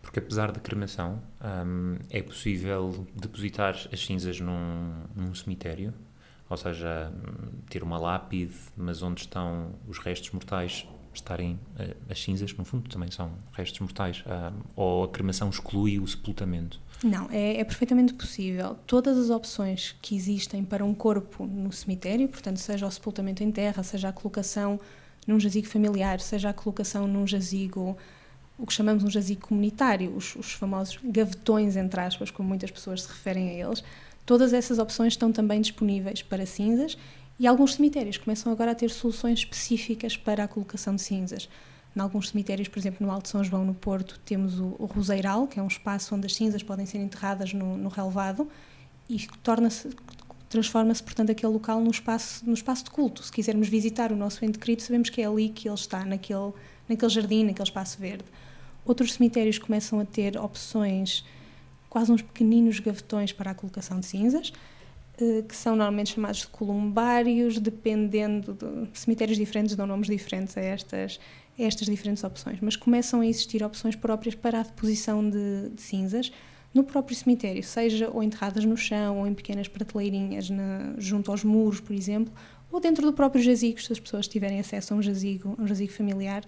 Porque 0.01 0.19
apesar 0.19 0.51
da 0.51 0.59
cremação, 0.59 1.23
um, 1.67 1.99
é 2.09 2.23
possível 2.23 3.07
depositar 3.15 3.77
as 3.93 4.07
cinzas 4.07 4.41
num, 4.41 4.95
num 5.15 5.35
cemitério? 5.35 5.93
Ou 6.49 6.57
seja, 6.57 7.13
ter 7.69 7.83
uma 7.83 7.99
lápide, 7.99 8.55
mas 8.77 9.03
onde 9.03 9.23
estão 9.23 9.75
os 9.87 9.99
restos 9.99 10.31
mortais 10.31 10.87
estarem 11.13 11.59
uh, 11.79 11.97
as 12.09 12.23
cinzas, 12.23 12.53
no 12.55 12.65
fundo 12.65 12.89
também 12.89 13.11
são 13.11 13.33
restos 13.53 13.81
mortais, 13.81 14.21
uh, 14.21 14.55
ou 14.77 15.05
a 15.05 15.09
cremação 15.09 15.51
exclui 15.51 15.99
o 15.99 16.07
sepultamento? 16.07 16.81
Não, 17.03 17.29
é, 17.31 17.61
é, 17.61 17.65
perfeitamente 17.65 18.13
possível. 18.15 18.77
Todas 18.87 19.17
as 19.17 19.31
opções 19.31 19.95
que 20.03 20.17
existem 20.17 20.65
para 20.65 20.85
um 20.85 20.95
corpo 20.95 21.47
no 21.47 21.73
cemitério, 21.73 22.29
portanto, 22.29 22.59
seja 22.59 22.87
o 22.87 22.91
sepultamento 22.91 23.43
em 23.43 23.51
terra, 23.51 23.83
seja 23.83 24.09
a 24.09 24.13
colocação 24.13 24.81
num 25.27 25.39
jazigo 25.39 25.69
familiar, 25.69 26.21
seja 26.21 26.51
a 26.51 26.53
colocação 26.53 27.07
num 27.07 27.27
jazigo, 27.27 27.97
o 28.59 28.67
que 28.67 28.73
chamamos 28.73 29.05
um 29.05 29.11
jazigo 29.11 29.43
comunitário, 29.43 30.15
os, 30.17 30.35
os 30.35 30.53
famosos 30.53 30.99
gavetões, 31.05 31.77
entre 31.77 32.01
aspas, 32.01 32.31
como 32.31 32.49
muitas 32.49 32.71
pessoas 32.71 33.03
se 33.03 33.09
referem 33.09 33.51
a 33.51 33.67
eles, 33.67 33.85
todas 34.29 34.53
essas 34.53 34.79
opções 34.79 35.15
estão 35.15 35.33
também 35.33 35.59
disponíveis 35.59 36.21
para 36.21 36.45
cinzas 36.45 36.99
e 37.39 37.47
alguns 37.47 37.77
cemitérios 37.77 38.19
começam 38.19 38.53
agora 38.53 38.73
a 38.73 38.75
ter 38.75 38.91
soluções 38.91 39.39
específicas 39.39 40.19
para 40.19 40.45
a 40.45 40.49
colocação 40.49 40.95
de 40.95 41.01
cinzas. 41.01 41.49
Em 41.97 42.01
alguns 42.01 42.29
cemitérios, 42.29 42.69
por 42.69 42.79
exemplo, 42.79 43.07
no 43.07 43.11
Alto 43.11 43.27
São 43.27 43.43
João, 43.43 43.65
no 43.65 43.73
Porto, 43.73 44.21
temos 44.27 44.61
o, 44.61 44.77
o 44.79 44.85
Roseiral, 44.85 45.47
que 45.47 45.59
é 45.59 45.63
um 45.63 45.67
espaço 45.67 46.15
onde 46.15 46.27
as 46.27 46.35
cinzas 46.35 46.63
podem 46.63 46.85
ser 46.85 46.99
enterradas 46.99 47.55
no, 47.55 47.79
no 47.79 47.89
relevado 47.89 48.47
e 49.09 49.27
torna-se 49.43 49.89
transforma-se, 50.51 51.03
portanto, 51.03 51.31
aquele 51.31 51.53
local 51.53 51.81
num 51.81 51.91
espaço, 51.91 52.45
num 52.45 52.55
espaço 52.55 52.85
de 52.85 52.91
culto. 52.91 53.23
Se 53.23 53.33
quisermos 53.33 53.69
visitar 53.69 54.13
o 54.13 54.17
nosso 54.17 54.45
ente 54.45 54.59
querido, 54.59 54.83
sabemos 54.83 55.09
que 55.09 55.23
é 55.23 55.27
ali 55.27 55.49
que 55.49 55.69
ele 55.69 55.75
está, 55.75 56.05
naquele, 56.05 56.53
naquele 56.87 57.11
jardim, 57.11 57.45
naquele 57.45 57.69
espaço 57.69 57.99
verde. 57.99 58.25
Outros 58.85 59.15
cemitérios 59.15 59.59
começam 59.59 60.01
a 60.01 60.05
ter 60.05 60.39
opções, 60.39 61.25
quase 61.89 62.13
uns 62.13 62.23
pequeninos 62.23 62.81
gavetões 62.81 63.33
para 63.33 63.51
a 63.51 63.55
colocação 63.55 64.01
de 64.01 64.07
cinzas, 64.07 64.53
eh, 65.21 65.43
que 65.43 65.57
são 65.57 65.75
normalmente 65.75 66.15
chamados 66.15 66.41
de 66.41 66.47
columbários, 66.49 67.59
dependendo 67.59 68.53
de 68.53 68.99
cemitérios 68.99 69.37
diferentes 69.37 69.75
dão 69.75 69.87
nomes 69.87 70.07
diferentes 70.07 70.57
a 70.57 70.61
estas, 70.61 71.19
a 71.59 71.63
estas 71.63 71.89
diferentes 71.89 72.23
opções, 72.23 72.59
mas 72.61 72.77
começam 72.77 73.21
a 73.21 73.27
existir 73.27 73.63
opções 73.65 73.97
próprias 73.97 74.35
para 74.35 74.61
a 74.61 74.63
deposição 74.63 75.29
de, 75.29 75.71
de 75.71 75.83
cinzas 75.83 76.31
no 76.73 76.85
próprio 76.85 77.17
cemitério, 77.17 77.63
seja 77.63 78.11
ou 78.13 78.23
enterradas 78.23 78.65
no 78.65 78.77
chão 78.77 79.19
ou 79.19 79.27
em 79.27 79.35
pequenas 79.35 79.67
prateleirinhas 79.67 80.51
na, 80.51 80.95
junto 80.99 81.31
aos 81.31 81.43
muros, 81.43 81.81
por 81.81 81.95
exemplo, 81.95 82.33
ou 82.71 82.81
dentro 82.81 83.05
do 83.05 83.13
próprio 83.13 83.43
jazigo, 83.43 83.81
se 83.81 83.93
as 83.93 83.99
pessoas 83.99 84.29
tiverem 84.29 84.61
acesso 84.61 84.93
a 84.93 84.97
um 84.97 85.03
jazigo, 85.03 85.57
um 85.59 85.67
jazigo 85.67 85.93
familiar. 85.93 86.45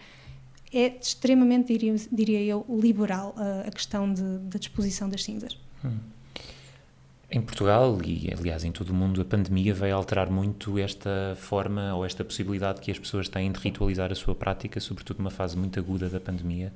É 0.72 0.86
extremamente, 1.00 1.66
diria, 1.66 1.96
diria 2.12 2.42
eu, 2.42 2.64
liberal 2.68 3.34
a, 3.36 3.68
a 3.68 3.70
questão 3.70 4.12
de, 4.12 4.38
da 4.38 4.58
disposição 4.58 5.08
das 5.08 5.24
cinzas. 5.24 5.58
Hum. 5.84 5.98
Em 7.32 7.40
Portugal 7.40 7.96
e, 8.04 8.32
aliás, 8.36 8.64
em 8.64 8.72
todo 8.72 8.90
o 8.90 8.94
mundo, 8.94 9.20
a 9.20 9.24
pandemia 9.24 9.72
veio 9.72 9.94
alterar 9.94 10.28
muito 10.28 10.76
esta 10.78 11.36
forma 11.36 11.94
ou 11.94 12.04
esta 12.04 12.24
possibilidade 12.24 12.80
que 12.80 12.90
as 12.90 12.98
pessoas 12.98 13.28
têm 13.28 13.52
de 13.52 13.60
ritualizar 13.60 14.10
a 14.10 14.16
sua 14.16 14.34
prática, 14.34 14.80
sobretudo 14.80 15.18
numa 15.18 15.30
fase 15.30 15.56
muito 15.56 15.78
aguda 15.78 16.08
da 16.08 16.18
pandemia, 16.18 16.72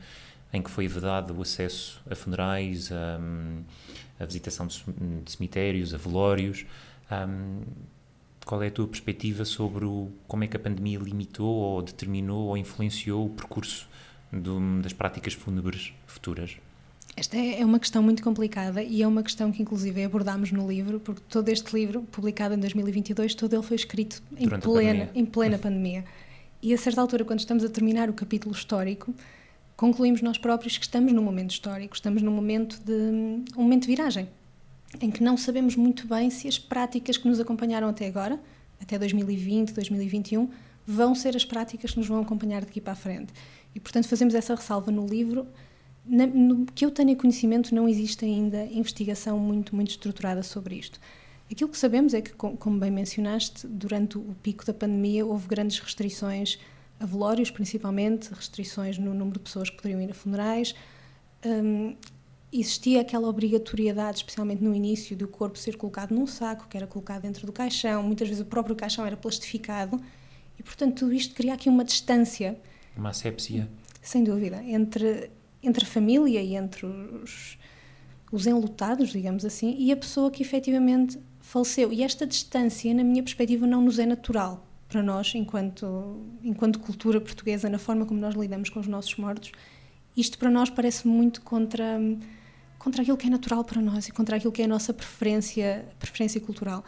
em 0.52 0.62
que 0.62 0.70
foi 0.70 0.86
vedado 0.86 1.36
o 1.36 1.42
acesso 1.42 2.00
a 2.08 2.14
funerais, 2.14 2.92
a, 2.92 3.18
a 4.20 4.24
visitação 4.24 4.68
de, 4.68 4.76
cemitérios, 5.26 5.92
a 5.92 5.96
velórios. 5.96 6.64
Um, 7.10 7.62
qual 8.44 8.62
é 8.62 8.68
a 8.68 8.70
tua 8.70 8.86
perspectiva 8.86 9.44
sobre 9.44 9.84
o, 9.84 10.10
como 10.28 10.44
é 10.44 10.46
que 10.46 10.56
a 10.56 10.60
pandemia 10.60 10.98
limitou 10.98 11.46
ou 11.46 11.82
determinou 11.82 12.48
ou 12.48 12.56
influenciou 12.56 13.26
o 13.26 13.30
percurso 13.30 13.88
do, 14.32 14.80
das 14.82 14.92
práticas 14.92 15.32
fúnebres 15.32 15.92
futuras? 16.06 16.56
Esta 17.16 17.36
é, 17.36 17.60
é 17.60 17.64
uma 17.64 17.78
questão 17.78 18.02
muito 18.02 18.22
complicada 18.22 18.82
e 18.82 19.02
é 19.02 19.06
uma 19.06 19.22
questão 19.22 19.52
que 19.52 19.62
inclusive 19.62 20.02
abordámos 20.02 20.50
no 20.50 20.68
livro, 20.68 20.98
porque 20.98 21.22
todo 21.28 21.48
este 21.48 21.74
livro, 21.74 22.02
publicado 22.02 22.54
em 22.54 22.58
2022, 22.58 23.34
todo 23.34 23.54
ele 23.54 23.62
foi 23.62 23.76
escrito 23.76 24.22
em 24.36 24.48
plena, 24.48 25.10
em 25.14 25.24
plena 25.24 25.58
pandemia. 25.58 26.04
E 26.60 26.74
a 26.74 26.78
certa 26.78 27.00
altura, 27.00 27.24
quando 27.24 27.40
estamos 27.40 27.62
a 27.62 27.68
terminar 27.68 28.10
o 28.10 28.12
capítulo 28.12 28.54
histórico, 28.54 29.14
concluímos 29.76 30.22
nós 30.22 30.38
próprios 30.38 30.76
que 30.76 30.84
estamos 30.84 31.12
num 31.12 31.22
momento 31.22 31.52
histórico, 31.52 31.94
estamos 31.94 32.22
num 32.22 32.32
momento 32.32 32.80
de 32.84 32.92
um 33.56 33.62
momento 33.62 33.82
de 33.82 33.88
viragem, 33.88 34.28
em 35.00 35.10
que 35.10 35.22
não 35.22 35.36
sabemos 35.36 35.76
muito 35.76 36.06
bem 36.06 36.30
se 36.30 36.46
as 36.48 36.58
práticas 36.58 37.16
que 37.16 37.28
nos 37.28 37.40
acompanharam 37.40 37.88
até 37.88 38.06
agora, 38.06 38.40
até 38.80 38.98
2020, 38.98 39.72
2021, 39.72 40.48
vão 40.86 41.14
ser 41.14 41.36
as 41.36 41.44
práticas 41.44 41.92
que 41.92 41.98
nos 41.98 42.06
vão 42.06 42.20
acompanhar 42.20 42.64
daqui 42.64 42.80
para 42.80 42.92
a 42.92 42.96
frente. 42.96 43.32
E 43.74 43.80
portanto 43.80 44.08
fazemos 44.08 44.34
essa 44.34 44.54
ressalva 44.54 44.90
no 44.90 45.06
livro 45.06 45.46
na, 46.04 46.26
no 46.26 46.66
que 46.66 46.84
eu 46.84 46.90
tenho 46.90 47.16
conhecimento, 47.16 47.74
não 47.74 47.88
existe 47.88 48.24
ainda 48.24 48.64
investigação 48.66 49.38
muito, 49.38 49.74
muito 49.74 49.90
estruturada 49.90 50.42
sobre 50.42 50.76
isto. 50.76 51.00
Aquilo 51.50 51.70
que 51.70 51.78
sabemos 51.78 52.14
é 52.14 52.20
que, 52.20 52.32
como 52.32 52.78
bem 52.78 52.90
mencionaste, 52.90 53.66
durante 53.66 54.18
o 54.18 54.34
pico 54.42 54.64
da 54.64 54.74
pandemia 54.74 55.24
houve 55.24 55.46
grandes 55.46 55.78
restrições 55.78 56.58
a 57.00 57.06
velórios, 57.06 57.50
principalmente, 57.50 58.32
restrições 58.32 58.98
no 58.98 59.12
número 59.14 59.38
de 59.38 59.40
pessoas 59.40 59.68
que 59.68 59.76
poderiam 59.76 60.00
ir 60.00 60.10
a 60.10 60.14
funerais. 60.14 60.74
Um, 61.44 61.96
existia 62.60 63.00
aquela 63.00 63.28
obrigatoriedade, 63.28 64.18
especialmente 64.18 64.62
no 64.62 64.74
início, 64.74 65.16
de 65.16 65.24
o 65.24 65.28
corpo 65.28 65.58
ser 65.58 65.76
colocado 65.76 66.14
num 66.14 66.26
saco, 66.26 66.66
que 66.68 66.76
era 66.76 66.86
colocado 66.86 67.22
dentro 67.22 67.46
do 67.46 67.52
caixão. 67.52 68.02
Muitas 68.02 68.28
vezes 68.28 68.42
o 68.42 68.46
próprio 68.46 68.76
caixão 68.76 69.04
era 69.04 69.16
plastificado. 69.16 70.00
E, 70.58 70.62
portanto, 70.62 71.00
tudo 71.00 71.12
isto 71.12 71.34
cria 71.34 71.54
aqui 71.54 71.68
uma 71.68 71.84
distância. 71.84 72.58
Uma 72.96 73.10
asepsia. 73.10 73.68
Sem 74.00 74.22
dúvida. 74.22 74.62
Entre 74.62 75.30
entre 75.64 75.84
a 75.84 75.88
família 75.88 76.42
e 76.42 76.54
entre 76.54 76.86
os, 76.86 77.58
os 78.30 78.46
enlutados, 78.46 79.10
digamos 79.10 79.44
assim, 79.44 79.74
e 79.78 79.90
a 79.90 79.96
pessoa 79.96 80.30
que 80.30 80.42
efetivamente 80.42 81.18
faleceu. 81.40 81.92
E 81.92 82.02
esta 82.02 82.26
distância, 82.26 82.92
na 82.92 83.02
minha 83.02 83.22
perspectiva, 83.22 83.66
não 83.66 83.80
nos 83.80 83.98
é 83.98 84.06
natural 84.06 84.66
para 84.88 85.02
nós, 85.02 85.32
enquanto, 85.34 86.22
enquanto 86.42 86.78
cultura 86.78 87.20
portuguesa, 87.20 87.68
na 87.68 87.78
forma 87.78 88.04
como 88.04 88.20
nós 88.20 88.34
lidamos 88.34 88.68
com 88.68 88.78
os 88.78 88.86
nossos 88.86 89.16
mortos. 89.16 89.52
Isto 90.16 90.38
para 90.38 90.50
nós 90.50 90.70
parece 90.70 91.08
muito 91.08 91.40
contra, 91.40 91.98
contra 92.84 93.02
aquilo 93.02 93.16
que 93.16 93.26
é 93.26 93.30
natural 93.30 93.64
para 93.64 93.80
nós 93.80 94.06
e 94.06 94.12
contra 94.12 94.36
aquilo 94.36 94.52
que 94.52 94.62
é 94.62 94.66
a 94.66 94.68
nossa 94.68 94.92
preferência, 94.92 95.84
preferência 95.98 96.40
cultural. 96.40 96.84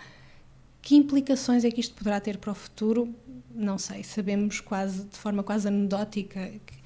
Que 0.82 0.94
implicações 0.94 1.64
é 1.64 1.70
que 1.70 1.80
isto 1.80 1.94
poderá 1.94 2.20
ter 2.20 2.36
para 2.36 2.52
o 2.52 2.54
futuro? 2.54 3.12
Não 3.52 3.78
sei. 3.78 4.04
Sabemos 4.04 4.60
quase 4.60 5.04
de 5.04 5.16
forma 5.16 5.42
quase 5.42 5.66
anedótica 5.66 6.52
que 6.64 6.76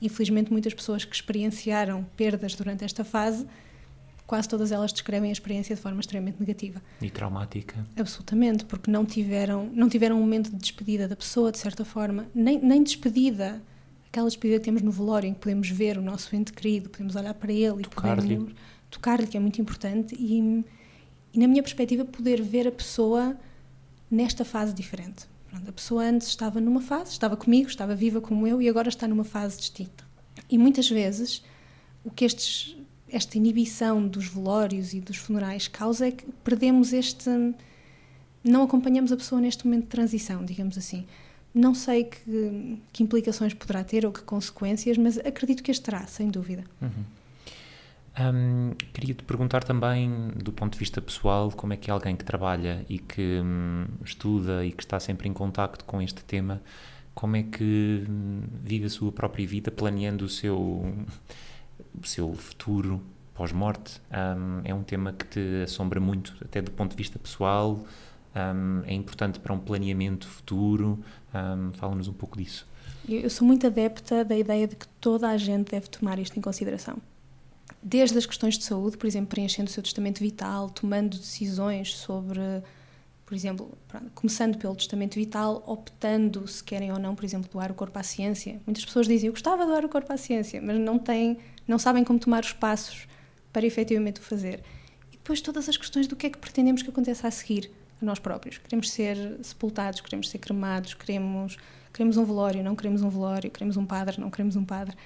Infelizmente, 0.00 0.52
muitas 0.52 0.72
pessoas 0.72 1.04
que 1.04 1.14
experienciaram 1.14 2.06
perdas 2.16 2.54
durante 2.54 2.84
esta 2.84 3.04
fase, 3.04 3.46
quase 4.26 4.48
todas 4.48 4.70
elas 4.70 4.92
descrevem 4.92 5.30
a 5.30 5.32
experiência 5.32 5.74
de 5.74 5.82
forma 5.82 6.00
extremamente 6.00 6.38
negativa. 6.38 6.80
E 7.00 7.10
traumática. 7.10 7.84
Absolutamente, 7.96 8.64
porque 8.64 8.90
não 8.90 9.04
tiveram, 9.04 9.68
não 9.74 9.88
tiveram 9.88 10.16
um 10.16 10.20
momento 10.20 10.50
de 10.50 10.56
despedida 10.56 11.08
da 11.08 11.16
pessoa, 11.16 11.50
de 11.50 11.58
certa 11.58 11.84
forma, 11.84 12.26
nem, 12.34 12.60
nem 12.60 12.82
despedida, 12.82 13.60
aquela 14.08 14.26
despedida 14.26 14.58
que 14.58 14.64
temos 14.64 14.82
no 14.82 14.90
velório, 14.90 15.28
em 15.28 15.34
que 15.34 15.40
podemos 15.40 15.68
ver 15.68 15.98
o 15.98 16.02
nosso 16.02 16.34
ente 16.34 16.52
querido, 16.52 16.88
podemos 16.88 17.14
olhar 17.14 17.34
para 17.34 17.52
ele 17.52 17.82
tocar-lhe. 17.82 18.20
e 18.34 18.36
podemos 18.36 18.54
tocar-lhe, 18.90 19.26
que 19.26 19.36
é 19.36 19.40
muito 19.40 19.60
importante, 19.60 20.14
e, 20.18 20.64
e, 21.32 21.38
na 21.38 21.46
minha 21.46 21.62
perspectiva, 21.62 22.04
poder 22.04 22.42
ver 22.42 22.66
a 22.66 22.72
pessoa 22.72 23.36
nesta 24.10 24.44
fase 24.44 24.72
diferente. 24.72 25.26
Pronto, 25.48 25.68
a 25.68 25.72
pessoa 25.72 26.04
antes 26.04 26.28
estava 26.28 26.60
numa 26.60 26.80
fase, 26.80 27.12
estava 27.12 27.36
comigo, 27.36 27.68
estava 27.68 27.94
viva 27.94 28.20
como 28.20 28.46
eu 28.46 28.60
e 28.60 28.68
agora 28.68 28.88
está 28.88 29.06
numa 29.06 29.24
fase 29.24 29.58
distinta. 29.58 30.04
E 30.50 30.58
muitas 30.58 30.88
vezes 30.88 31.42
o 32.04 32.10
que 32.10 32.24
estes, 32.24 32.76
esta 33.08 33.36
inibição 33.36 34.06
dos 34.06 34.26
velórios 34.26 34.92
e 34.92 35.00
dos 35.00 35.16
funerais 35.16 35.68
causa 35.68 36.08
é 36.08 36.10
que 36.10 36.24
perdemos 36.44 36.92
este. 36.92 37.30
Não 38.44 38.62
acompanhamos 38.62 39.10
a 39.10 39.16
pessoa 39.16 39.40
neste 39.40 39.66
momento 39.66 39.84
de 39.84 39.88
transição, 39.88 40.44
digamos 40.44 40.76
assim. 40.78 41.06
Não 41.54 41.74
sei 41.74 42.04
que, 42.04 42.78
que 42.92 43.02
implicações 43.02 43.54
poderá 43.54 43.82
ter 43.82 44.04
ou 44.04 44.12
que 44.12 44.22
consequências, 44.22 44.96
mas 44.98 45.18
acredito 45.18 45.62
que 45.62 45.70
as 45.70 45.78
terá, 45.78 46.06
sem 46.06 46.28
dúvida. 46.28 46.64
Uhum. 46.80 47.04
Um, 48.20 48.74
queria 48.92 49.14
te 49.14 49.22
perguntar 49.22 49.62
também, 49.62 50.30
do 50.36 50.52
ponto 50.52 50.72
de 50.72 50.78
vista 50.78 51.00
pessoal, 51.00 51.52
como 51.52 51.72
é 51.72 51.76
que 51.76 51.88
alguém 51.88 52.16
que 52.16 52.24
trabalha 52.24 52.84
e 52.88 52.98
que 52.98 53.40
hum, 53.40 53.86
estuda 54.04 54.64
e 54.64 54.72
que 54.72 54.82
está 54.82 54.98
sempre 54.98 55.28
em 55.28 55.32
contacto 55.32 55.84
com 55.84 56.02
este 56.02 56.24
tema, 56.24 56.60
como 57.14 57.36
é 57.36 57.44
que 57.44 58.04
hum, 58.08 58.42
vive 58.62 58.86
a 58.86 58.90
sua 58.90 59.12
própria 59.12 59.46
vida 59.46 59.70
planeando 59.70 60.24
o 60.24 60.28
seu, 60.28 60.58
o 60.58 62.06
seu 62.06 62.34
futuro 62.34 63.00
pós-morte? 63.34 64.00
Um, 64.10 64.62
é 64.64 64.74
um 64.74 64.82
tema 64.82 65.12
que 65.12 65.26
te 65.26 65.62
assombra 65.62 66.00
muito, 66.00 66.36
até 66.44 66.60
do 66.60 66.72
ponto 66.72 66.90
de 66.90 66.96
vista 66.96 67.20
pessoal, 67.20 67.84
hum, 68.54 68.82
é 68.86 68.94
importante 68.94 69.38
para 69.40 69.52
um 69.52 69.58
planeamento 69.58 70.28
futuro. 70.28 70.98
Fala-nos 71.74 72.08
um 72.08 72.12
pouco 72.12 72.38
disso. 72.38 72.66
Eu 73.08 73.30
sou 73.30 73.46
muito 73.46 73.66
adepta 73.66 74.24
da 74.24 74.36
ideia 74.36 74.66
de 74.66 74.76
que 74.76 74.86
toda 75.00 75.28
a 75.28 75.36
gente 75.36 75.70
deve 75.70 75.88
tomar 75.88 76.18
isto 76.18 76.38
em 76.38 76.42
consideração 76.42 76.98
desde 77.82 78.18
as 78.18 78.26
questões 78.26 78.58
de 78.58 78.64
saúde, 78.64 78.96
por 78.96 79.06
exemplo, 79.06 79.28
preenchendo 79.28 79.70
o 79.70 79.72
seu 79.72 79.82
testamento 79.82 80.20
vital, 80.20 80.70
tomando 80.70 81.16
decisões 81.16 81.96
sobre, 81.96 82.40
por 83.24 83.34
exemplo, 83.34 83.70
começando 84.14 84.58
pelo 84.58 84.74
testamento 84.74 85.14
vital, 85.14 85.62
optando 85.66 86.46
se 86.48 86.62
querem 86.62 86.92
ou 86.92 86.98
não, 86.98 87.14
por 87.14 87.24
exemplo, 87.24 87.48
doar 87.50 87.70
o 87.70 87.74
corpo 87.74 87.98
à 87.98 88.02
ciência. 88.02 88.60
Muitas 88.66 88.84
pessoas 88.84 89.06
dizem, 89.06 89.28
eu 89.28 89.32
gostava 89.32 89.64
de 89.64 89.70
doar 89.70 89.84
o 89.84 89.88
corpo 89.88 90.12
à 90.12 90.16
ciência, 90.16 90.60
mas 90.60 90.78
não 90.78 90.98
têm, 90.98 91.38
não 91.66 91.78
sabem 91.78 92.04
como 92.04 92.18
tomar 92.18 92.42
os 92.42 92.52
passos 92.52 93.06
para 93.52 93.64
efetivamente 93.64 94.20
o 94.20 94.24
fazer. 94.24 94.62
E 95.12 95.16
depois 95.16 95.40
todas 95.40 95.68
as 95.68 95.76
questões 95.76 96.06
do 96.06 96.16
que 96.16 96.26
é 96.26 96.30
que 96.30 96.38
pretendemos 96.38 96.82
que 96.82 96.90
aconteça 96.90 97.28
a 97.28 97.30
seguir. 97.30 97.70
A 98.00 98.04
nós 98.04 98.18
próprios. 98.18 98.58
Queremos 98.58 98.90
ser 98.90 99.38
sepultados, 99.42 100.00
queremos 100.00 100.28
ser 100.28 100.38
cremados, 100.38 100.94
queremos, 100.94 101.56
queremos 101.92 102.16
um 102.16 102.24
velório, 102.24 102.62
não 102.62 102.74
queremos 102.74 103.02
um 103.02 103.08
velório, 103.08 103.50
queremos 103.50 103.76
um 103.76 103.84
padre, 103.84 104.20
não 104.20 104.30
queremos 104.30 104.56
um 104.56 104.64
padre. 104.64 104.96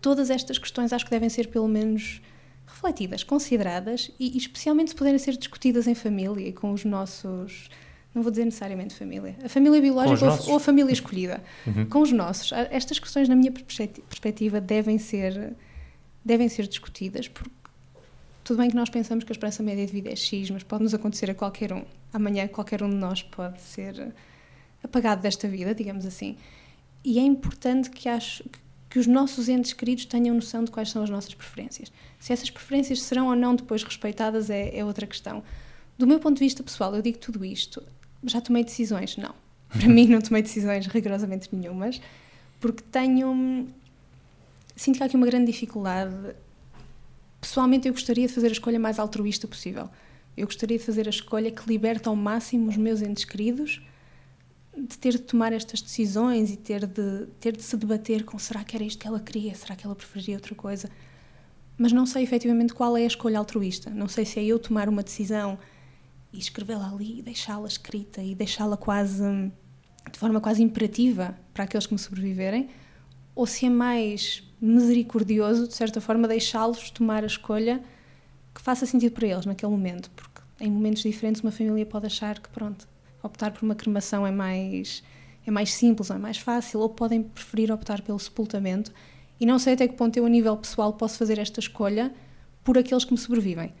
Todas 0.00 0.30
estas 0.30 0.58
questões 0.58 0.92
acho 0.92 1.04
que 1.04 1.10
devem 1.10 1.28
ser, 1.28 1.48
pelo 1.48 1.68
menos, 1.68 2.20
refletidas, 2.66 3.22
consideradas 3.22 4.10
e, 4.18 4.34
e 4.34 4.38
especialmente 4.38 4.90
se 4.90 4.96
puderem 4.96 5.18
ser 5.18 5.36
discutidas 5.36 5.86
em 5.86 5.94
família 5.94 6.48
e 6.48 6.52
com 6.52 6.72
os 6.72 6.84
nossos 6.84 7.68
não 8.14 8.22
vou 8.22 8.30
dizer 8.30 8.44
necessariamente 8.44 8.94
família, 8.94 9.36
a 9.44 9.48
família 9.48 9.80
biológica 9.80 10.24
ou, 10.24 10.50
ou, 10.50 10.56
a 10.56 10.60
família 10.60 10.92
escolhida, 10.92 11.42
uhum. 11.66 11.86
com 11.86 12.00
os 12.00 12.10
nossos. 12.10 12.52
Estas 12.70 12.98
questões, 12.98 13.28
na 13.28 13.36
minha 13.36 13.52
perspectiva, 13.52 14.60
devem 14.60 14.98
ser, 14.98 15.52
devem 16.24 16.48
ser 16.48 16.66
discutidas, 16.66 17.28
porque 17.28 17.50
tudo 18.42 18.58
bem 18.58 18.70
que 18.70 18.76
nós 18.76 18.88
pensamos 18.88 19.24
que 19.24 19.30
a 19.30 19.34
esperança 19.34 19.62
média 19.62 19.86
de 19.86 19.92
vida 19.92 20.10
é 20.10 20.16
X, 20.16 20.50
mas 20.50 20.62
pode 20.62 20.82
nos 20.82 20.94
acontecer 20.94 21.30
a 21.30 21.34
qualquer 21.34 21.72
um. 21.72 21.84
Amanhã, 22.12 22.48
qualquer 22.48 22.82
um 22.82 22.90
de 22.90 22.96
nós 22.96 23.22
pode 23.22 23.60
ser 23.60 24.14
apagado 24.82 25.22
desta 25.22 25.46
vida, 25.46 25.74
digamos 25.74 26.06
assim. 26.06 26.36
E 27.04 27.18
é 27.18 27.22
importante 27.22 27.90
que, 27.90 28.08
acho, 28.08 28.44
que 28.88 28.98
os 28.98 29.06
nossos 29.06 29.48
entes 29.48 29.72
queridos 29.72 30.04
tenham 30.04 30.34
noção 30.34 30.64
de 30.64 30.70
quais 30.70 30.90
são 30.90 31.02
as 31.02 31.10
nossas 31.10 31.34
preferências. 31.34 31.92
Se 32.18 32.32
essas 32.32 32.50
preferências 32.50 33.02
serão 33.02 33.28
ou 33.28 33.36
não 33.36 33.54
depois 33.54 33.82
respeitadas 33.82 34.50
é, 34.50 34.76
é 34.76 34.84
outra 34.84 35.06
questão. 35.06 35.42
Do 35.96 36.06
meu 36.06 36.18
ponto 36.18 36.38
de 36.38 36.44
vista 36.44 36.62
pessoal, 36.62 36.94
eu 36.94 37.02
digo 37.02 37.18
tudo 37.18 37.44
isto 37.44 37.82
já 38.24 38.40
tomei 38.40 38.64
decisões? 38.64 39.16
Não. 39.16 39.34
Para 39.68 39.86
mim, 39.88 40.06
não 40.06 40.20
tomei 40.20 40.42
decisões 40.42 40.86
rigorosamente 40.86 41.48
nenhumas, 41.52 42.00
porque 42.60 42.82
tenho. 42.90 43.68
Sinto 44.76 44.96
que 44.96 45.02
há 45.02 45.06
aqui 45.06 45.16
uma 45.16 45.26
grande 45.26 45.50
dificuldade. 45.50 46.14
Pessoalmente, 47.40 47.86
eu 47.86 47.92
gostaria 47.92 48.26
de 48.26 48.32
fazer 48.32 48.48
a 48.48 48.52
escolha 48.52 48.78
mais 48.78 48.98
altruísta 48.98 49.46
possível. 49.46 49.88
Eu 50.38 50.46
gostaria 50.46 50.78
de 50.78 50.84
fazer 50.84 51.08
a 51.08 51.10
escolha 51.10 51.50
que 51.50 51.68
liberta 51.68 52.08
ao 52.08 52.14
máximo 52.14 52.68
os 52.68 52.76
meus 52.76 53.02
entes 53.02 53.24
queridos 53.24 53.82
de 54.76 54.96
ter 54.96 55.14
de 55.14 55.18
tomar 55.18 55.52
estas 55.52 55.82
decisões 55.82 56.52
e 56.52 56.56
ter 56.56 56.86
de, 56.86 57.26
ter 57.40 57.56
de 57.56 57.62
se 57.64 57.76
debater 57.76 58.24
com 58.24 58.38
será 58.38 58.62
que 58.62 58.76
era 58.76 58.84
isto 58.84 59.00
que 59.00 59.08
ela 59.08 59.18
queria, 59.18 59.52
será 59.56 59.74
que 59.74 59.84
ela 59.84 59.96
preferia 59.96 60.36
outra 60.36 60.54
coisa. 60.54 60.88
Mas 61.76 61.90
não 61.90 62.06
sei 62.06 62.22
efetivamente 62.22 62.72
qual 62.72 62.96
é 62.96 63.02
a 63.02 63.06
escolha 63.06 63.38
altruísta. 63.38 63.90
Não 63.90 64.06
sei 64.06 64.24
se 64.24 64.38
é 64.38 64.44
eu 64.44 64.60
tomar 64.60 64.88
uma 64.88 65.02
decisão 65.02 65.58
e 66.32 66.38
escrevê-la 66.38 66.88
ali 66.88 67.18
e 67.18 67.22
deixá-la 67.22 67.66
escrita 67.66 68.22
e 68.22 68.36
deixá-la 68.36 68.76
quase 68.76 69.24
de 70.12 70.18
forma 70.18 70.40
quase 70.40 70.62
imperativa 70.62 71.36
para 71.52 71.64
aqueles 71.64 71.86
que 71.86 71.92
me 71.92 71.98
sobreviverem, 71.98 72.68
ou 73.34 73.44
se 73.44 73.66
é 73.66 73.70
mais 73.70 74.42
misericordioso, 74.60 75.66
de 75.66 75.74
certa 75.74 76.00
forma, 76.00 76.28
deixá-los 76.28 76.90
tomar 76.90 77.24
a 77.24 77.26
escolha 77.26 77.82
que 78.58 78.62
faça 78.62 78.84
sentido 78.84 79.12
para 79.12 79.28
eles 79.28 79.46
naquele 79.46 79.70
momento, 79.70 80.10
porque 80.16 80.40
em 80.60 80.68
momentos 80.68 81.02
diferentes 81.02 81.40
uma 81.40 81.52
família 81.52 81.86
pode 81.86 82.06
achar 82.06 82.40
que 82.40 82.48
pronto, 82.48 82.88
optar 83.22 83.52
por 83.52 83.62
uma 83.62 83.76
cremação 83.76 84.26
é 84.26 84.32
mais 84.32 85.00
é 85.46 85.50
mais 85.50 85.72
simples, 85.72 86.10
é 86.10 86.18
mais 86.18 86.38
fácil, 86.38 86.80
ou 86.80 86.88
podem 86.88 87.22
preferir 87.22 87.70
optar 87.70 88.02
pelo 88.02 88.18
sepultamento. 88.18 88.92
E 89.40 89.46
não 89.46 89.60
sei 89.60 89.74
até 89.74 89.86
que 89.86 89.94
ponto 89.94 90.16
eu, 90.16 90.26
a 90.26 90.28
nível 90.28 90.56
pessoal, 90.56 90.92
posso 90.92 91.16
fazer 91.16 91.38
esta 91.38 91.60
escolha 91.60 92.12
por 92.64 92.76
aqueles 92.76 93.04
que 93.04 93.12
me 93.12 93.18
sobrevivem. 93.18 93.72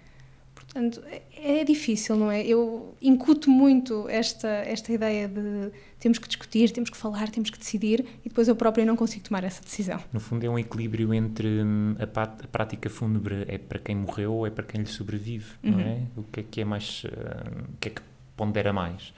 Portanto, 0.68 1.02
é, 1.10 1.60
é 1.60 1.64
difícil, 1.64 2.14
não 2.14 2.30
é? 2.30 2.42
Eu 2.46 2.94
incuto 3.00 3.50
muito 3.50 4.06
esta, 4.08 4.48
esta 4.48 4.92
ideia 4.92 5.26
de 5.26 5.70
temos 5.98 6.18
que 6.18 6.28
discutir, 6.28 6.70
temos 6.70 6.90
que 6.90 6.96
falar, 6.96 7.30
temos 7.30 7.48
que 7.48 7.58
decidir 7.58 8.04
e 8.24 8.28
depois 8.28 8.48
eu 8.48 8.54
própria 8.54 8.84
não 8.84 8.94
consigo 8.94 9.24
tomar 9.24 9.42
essa 9.44 9.62
decisão. 9.62 9.98
No 10.12 10.20
fundo, 10.20 10.44
é 10.44 10.48
um 10.48 10.58
equilíbrio 10.58 11.14
entre 11.14 11.62
hum, 11.62 11.96
a, 11.98 12.22
a 12.22 12.26
prática 12.26 12.90
fúnebre 12.90 13.46
é 13.48 13.56
para 13.56 13.78
quem 13.78 13.96
morreu 13.96 14.34
ou 14.34 14.46
é 14.46 14.50
para 14.50 14.64
quem 14.64 14.82
lhe 14.82 14.86
sobrevive, 14.86 15.46
uhum. 15.64 15.70
não 15.70 15.80
é? 15.80 16.02
O 16.16 16.22
que 16.22 16.40
é 16.40 16.42
que 16.42 16.60
é 16.60 16.64
mais. 16.66 17.04
Uh, 17.04 17.62
o 17.74 17.76
que 17.80 17.88
é 17.88 17.90
que 17.92 18.02
pondera 18.36 18.72
mais? 18.72 19.14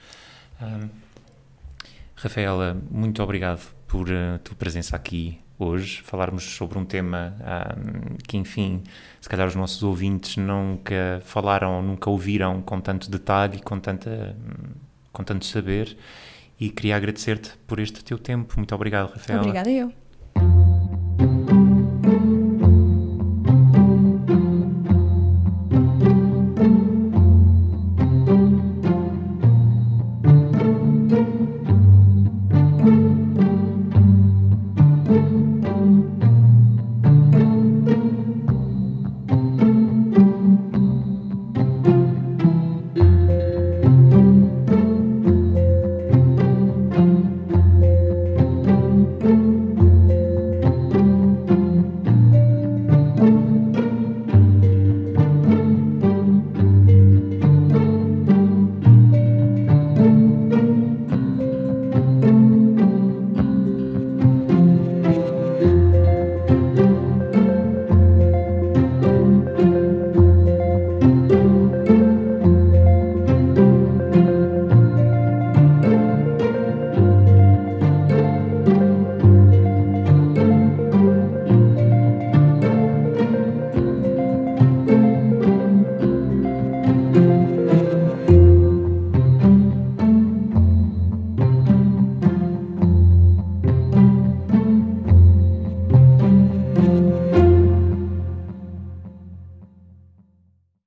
Um, 0.61 0.87
Rafaela, 2.15 2.81
muito 2.89 3.21
obrigado 3.21 3.67
por 3.87 4.09
a 4.09 4.39
tua 4.39 4.55
presença 4.55 4.95
aqui 4.95 5.39
hoje, 5.63 6.01
falarmos 6.03 6.43
sobre 6.43 6.77
um 6.77 6.85
tema 6.85 7.35
um, 7.39 8.17
que, 8.27 8.37
enfim, 8.37 8.83
se 9.19 9.29
calhar 9.29 9.47
os 9.47 9.55
nossos 9.55 9.83
ouvintes 9.83 10.37
nunca 10.37 11.21
falaram, 11.25 11.81
nunca 11.81 12.09
ouviram 12.09 12.61
com 12.61 12.79
tanto 12.79 13.09
detalhe, 13.09 13.61
com, 13.61 13.79
tanta, 13.79 14.35
com 15.11 15.23
tanto 15.23 15.45
saber. 15.45 15.97
E 16.59 16.69
queria 16.69 16.95
agradecer-te 16.95 17.51
por 17.65 17.79
este 17.79 18.03
teu 18.03 18.17
tempo. 18.17 18.53
Muito 18.57 18.73
obrigado, 18.75 19.11
Rafael. 19.11 19.39
Obrigada 19.39 19.69
eu. 19.69 19.91